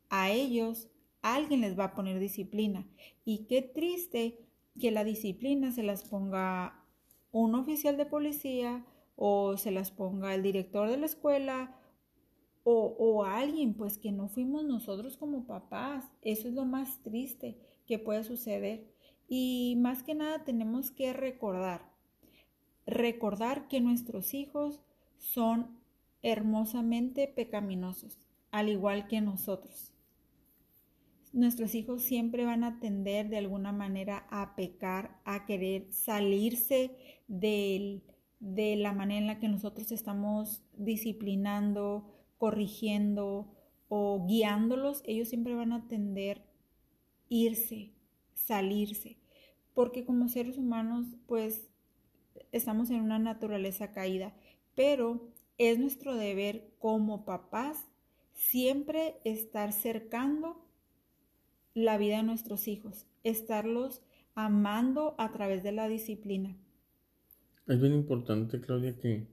a 0.10 0.32
ellos 0.32 0.88
alguien 1.24 1.62
les 1.62 1.80
va 1.80 1.86
a 1.86 1.96
poner 1.96 2.20
disciplina. 2.20 2.86
Y 3.26 3.46
qué 3.46 3.64
triste 3.64 4.38
que 4.80 4.92
la 4.92 5.04
disciplina 5.04 5.72
se 5.72 5.82
las 5.82 6.04
ponga 6.04 6.86
un 7.32 7.56
oficial 7.56 7.98
de 7.98 8.06
policía 8.06 8.86
o 9.16 9.58
se 9.58 9.72
las 9.72 9.90
ponga 9.90 10.36
el 10.36 10.44
director 10.44 10.90
de 10.90 10.98
la 10.98 11.08
escuela 11.08 11.80
o, 12.66 13.26
alguien, 13.26 13.74
pues 13.74 13.98
que 13.98 14.14
no 14.14 14.30
fuimos 14.30 14.64
nosotros 14.64 15.18
como 15.18 15.46
papás. 15.46 16.06
Eso 16.22 16.48
es 16.48 16.54
lo 16.54 16.66
más 16.66 17.02
triste 17.04 17.58
que 17.86 18.00
puede 18.00 18.24
suceder. 18.24 18.88
Y 19.28 19.76
más 19.80 20.04
que 20.04 20.16
nada 20.16 20.46
tenemos 20.46 20.92
que 20.92 21.12
recordar, 21.12 21.92
recordar 22.86 23.68
que 23.68 23.82
nuestros 23.82 24.34
hijos 24.34 24.82
son 25.18 25.78
hermosamente 26.22 27.28
pecaminosos, 27.28 28.18
al 28.52 28.70
igual 28.70 29.08
que 29.08 29.20
nosotros 29.20 29.92
nuestros 31.34 31.74
hijos 31.74 32.04
siempre 32.04 32.46
van 32.46 32.63
a 32.63 32.80
tender 32.80 33.28
de 33.28 33.38
alguna 33.38 33.72
manera 33.72 34.28
a 34.30 34.56
pecar, 34.56 35.19
a 35.26 35.46
querer 35.46 35.91
salirse 35.91 36.96
de 37.28 38.02
la 38.78 38.93
manera 38.93 39.19
en 39.19 39.28
la 39.28 39.39
que 39.39 39.50
nosotros 39.50 39.91
estamos 39.91 40.63
disciplinando, 40.78 42.08
corrigiendo 42.38 43.52
o 43.89 44.26
guiándolos. 44.28 45.02
Ellos 45.06 45.28
siempre 45.28 45.56
van 45.56 45.74
a 45.74 45.88
tender 45.88 46.46
irse, 47.30 47.93
salirse, 48.36 49.17
porque 49.74 50.06
como 50.06 50.30
seres 50.30 50.60
humanos 50.60 51.08
pues 51.26 51.67
estamos 52.52 52.91
en 52.91 53.02
una 53.02 53.17
naturaleza 53.17 53.91
caída, 53.91 54.36
pero 54.76 55.32
es 55.58 55.80
nuestro 55.80 56.15
deber 56.15 56.76
como 56.78 57.26
papás 57.26 57.88
siempre 58.34 59.15
estar 59.24 59.74
cercando 59.74 60.62
la 61.74 61.98
vida 61.98 62.18
de 62.18 62.24
nuestros 62.24 62.68
hijos, 62.68 63.08
estarlos 63.24 64.02
amando 64.36 65.16
a 65.18 65.32
través 65.32 65.64
de 65.64 65.72
la 65.72 65.88
disciplina. 65.88 66.56
Es 67.68 67.80
bien 67.80 67.94
importante, 67.94 68.60
Claudia, 68.60 68.98
que 68.98 69.28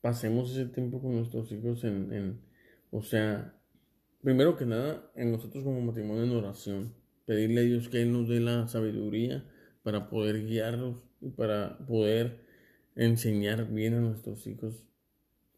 pasemos 0.00 0.50
ese 0.50 0.66
tiempo 0.66 1.00
con 1.00 1.16
nuestros 1.16 1.50
hijos 1.52 1.84
en, 1.84 2.12
en 2.12 2.40
o 2.90 3.02
sea, 3.02 3.54
primero 4.22 4.56
que 4.56 4.66
nada, 4.66 5.10
en 5.14 5.32
nosotros 5.32 5.64
como 5.64 5.80
matrimonio 5.80 6.24
en 6.24 6.32
oración, 6.32 6.94
pedirle 7.26 7.60
a 7.60 7.64
Dios 7.64 7.88
que 7.88 8.02
Él 8.02 8.12
nos 8.12 8.28
dé 8.28 8.40
la 8.40 8.66
sabiduría 8.68 9.44
para 9.82 10.10
poder 10.10 10.46
guiarlos 10.46 11.02
y 11.20 11.30
para 11.30 11.78
poder 11.86 12.44
enseñar 12.96 13.70
bien 13.70 13.94
a 13.94 14.00
nuestros 14.00 14.46
hijos 14.46 14.84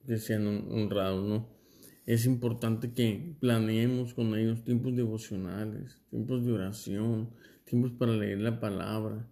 que 0.06 0.18
sean 0.18 0.46
honrados, 0.70 1.24
¿no? 1.26 1.48
Es 2.06 2.26
importante 2.26 2.92
que 2.92 3.34
planeemos 3.38 4.14
con 4.14 4.36
ellos 4.36 4.64
tiempos 4.64 4.96
devocionales, 4.96 6.02
tiempos 6.10 6.44
de 6.44 6.52
oración, 6.52 7.30
tiempos 7.64 7.92
para 7.92 8.12
leer 8.12 8.38
la 8.38 8.58
palabra, 8.58 9.28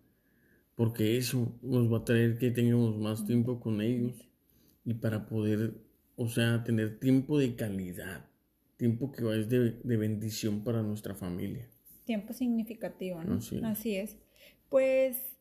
porque 0.76 1.16
eso 1.16 1.59
nos 1.62 1.92
va 1.92 1.98
a 1.98 2.04
traer 2.04 2.38
que 2.38 2.50
tengamos 2.50 2.96
más 2.96 3.26
tiempo 3.26 3.61
con 3.61 3.80
ellos 3.80 4.28
y 4.85 4.94
para 4.94 5.26
poder, 5.26 5.74
o 6.16 6.28
sea, 6.28 6.62
tener 6.62 7.00
tiempo 7.00 7.38
de 7.38 7.56
calidad, 7.56 8.28
tiempo 8.76 9.11
que 9.11 9.24
a 9.24 9.30
de, 9.33 9.72
de 9.72 9.96
bendición 9.96 10.62
para 10.62 10.83
nuestra 10.83 11.14
familia. 11.14 11.68
Tiempo 12.04 12.33
significativo, 12.33 13.22
¿no? 13.22 13.38
Así 13.64 13.96
es. 13.96 14.16
Pues 14.68 15.37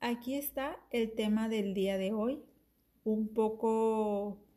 aquí 0.00 0.34
está 0.34 0.76
el 0.90 1.12
tema 1.12 1.48
del 1.48 1.72
día 1.72 1.98
de 1.98 2.12
hoy, 2.12 2.40
un 3.04 3.28
poco 3.28 4.47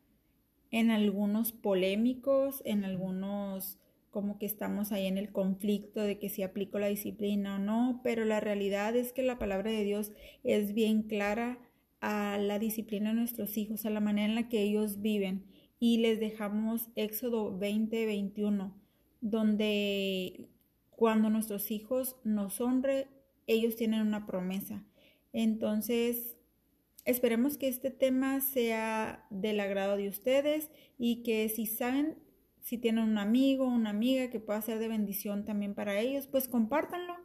en 0.71 0.89
algunos 0.89 1.51
polémicos, 1.51 2.61
en 2.65 2.85
algunos 2.85 3.77
como 4.09 4.37
que 4.37 4.45
estamos 4.45 4.91
ahí 4.91 5.07
en 5.07 5.17
el 5.17 5.31
conflicto 5.31 6.01
de 6.01 6.19
que 6.19 6.29
si 6.29 6.43
aplico 6.43 6.79
la 6.79 6.87
disciplina 6.87 7.55
o 7.55 7.59
no, 7.59 8.01
pero 8.03 8.25
la 8.25 8.41
realidad 8.41 8.95
es 8.95 9.13
que 9.13 9.23
la 9.23 9.39
palabra 9.39 9.71
de 9.71 9.85
Dios 9.85 10.11
es 10.43 10.73
bien 10.73 11.03
clara 11.03 11.59
a 12.01 12.37
la 12.37 12.59
disciplina 12.59 13.09
de 13.09 13.15
nuestros 13.15 13.57
hijos, 13.57 13.85
a 13.85 13.89
la 13.89 14.01
manera 14.01 14.27
en 14.27 14.35
la 14.35 14.49
que 14.49 14.61
ellos 14.61 15.01
viven. 15.01 15.45
Y 15.79 15.99
les 15.99 16.19
dejamos 16.19 16.89
Éxodo 16.95 17.57
20, 17.57 18.05
21, 18.05 18.75
donde 19.21 20.49
cuando 20.89 21.29
nuestros 21.29 21.71
hijos 21.71 22.17
nos 22.23 22.59
honren, 22.59 23.07
ellos 23.47 23.75
tienen 23.77 24.01
una 24.01 24.25
promesa. 24.25 24.83
Entonces, 25.31 26.35
Esperemos 27.05 27.57
que 27.57 27.67
este 27.67 27.89
tema 27.89 28.41
sea 28.41 29.25
del 29.29 29.59
agrado 29.59 29.97
de 29.97 30.07
ustedes 30.07 30.69
y 30.99 31.23
que 31.23 31.49
si 31.49 31.65
saben, 31.65 32.15
si 32.61 32.77
tienen 32.77 33.03
un 33.03 33.17
amigo 33.17 33.65
una 33.65 33.89
amiga 33.89 34.29
que 34.29 34.39
pueda 34.39 34.61
ser 34.61 34.79
de 34.79 34.87
bendición 34.87 35.43
también 35.45 35.73
para 35.73 35.99
ellos, 35.99 36.27
pues 36.27 36.47
compártanlo. 36.47 37.15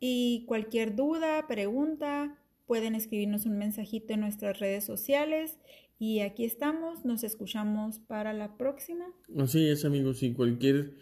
Y 0.00 0.44
cualquier 0.48 0.96
duda, 0.96 1.46
pregunta, 1.46 2.36
pueden 2.66 2.96
escribirnos 2.96 3.46
un 3.46 3.58
mensajito 3.58 4.14
en 4.14 4.20
nuestras 4.20 4.58
redes 4.58 4.84
sociales. 4.84 5.58
Y 6.00 6.18
aquí 6.20 6.44
estamos, 6.44 7.04
nos 7.04 7.22
escuchamos 7.22 8.00
para 8.00 8.32
la 8.32 8.56
próxima. 8.56 9.04
Así 9.38 9.68
es, 9.68 9.84
amigos, 9.84 10.24
y 10.24 10.32
cualquier 10.32 10.96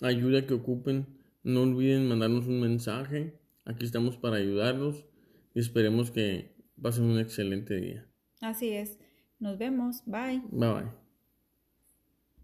ayuda 0.00 0.46
que 0.46 0.54
ocupen, 0.54 1.06
no 1.42 1.62
olviden 1.62 2.06
mandarnos 2.06 2.46
un 2.46 2.60
mensaje. 2.60 3.40
Aquí 3.64 3.84
estamos 3.84 4.16
para 4.16 4.36
ayudarlos 4.36 5.04
y 5.52 5.58
esperemos 5.58 6.12
que 6.12 6.55
Pasen 6.80 7.04
un 7.04 7.18
excelente 7.18 7.74
día. 7.74 8.06
Así 8.40 8.70
es. 8.70 8.98
Nos 9.38 9.58
vemos. 9.58 10.02
Bye. 10.06 10.42
Bye 10.50 10.72
bye. 10.72 11.05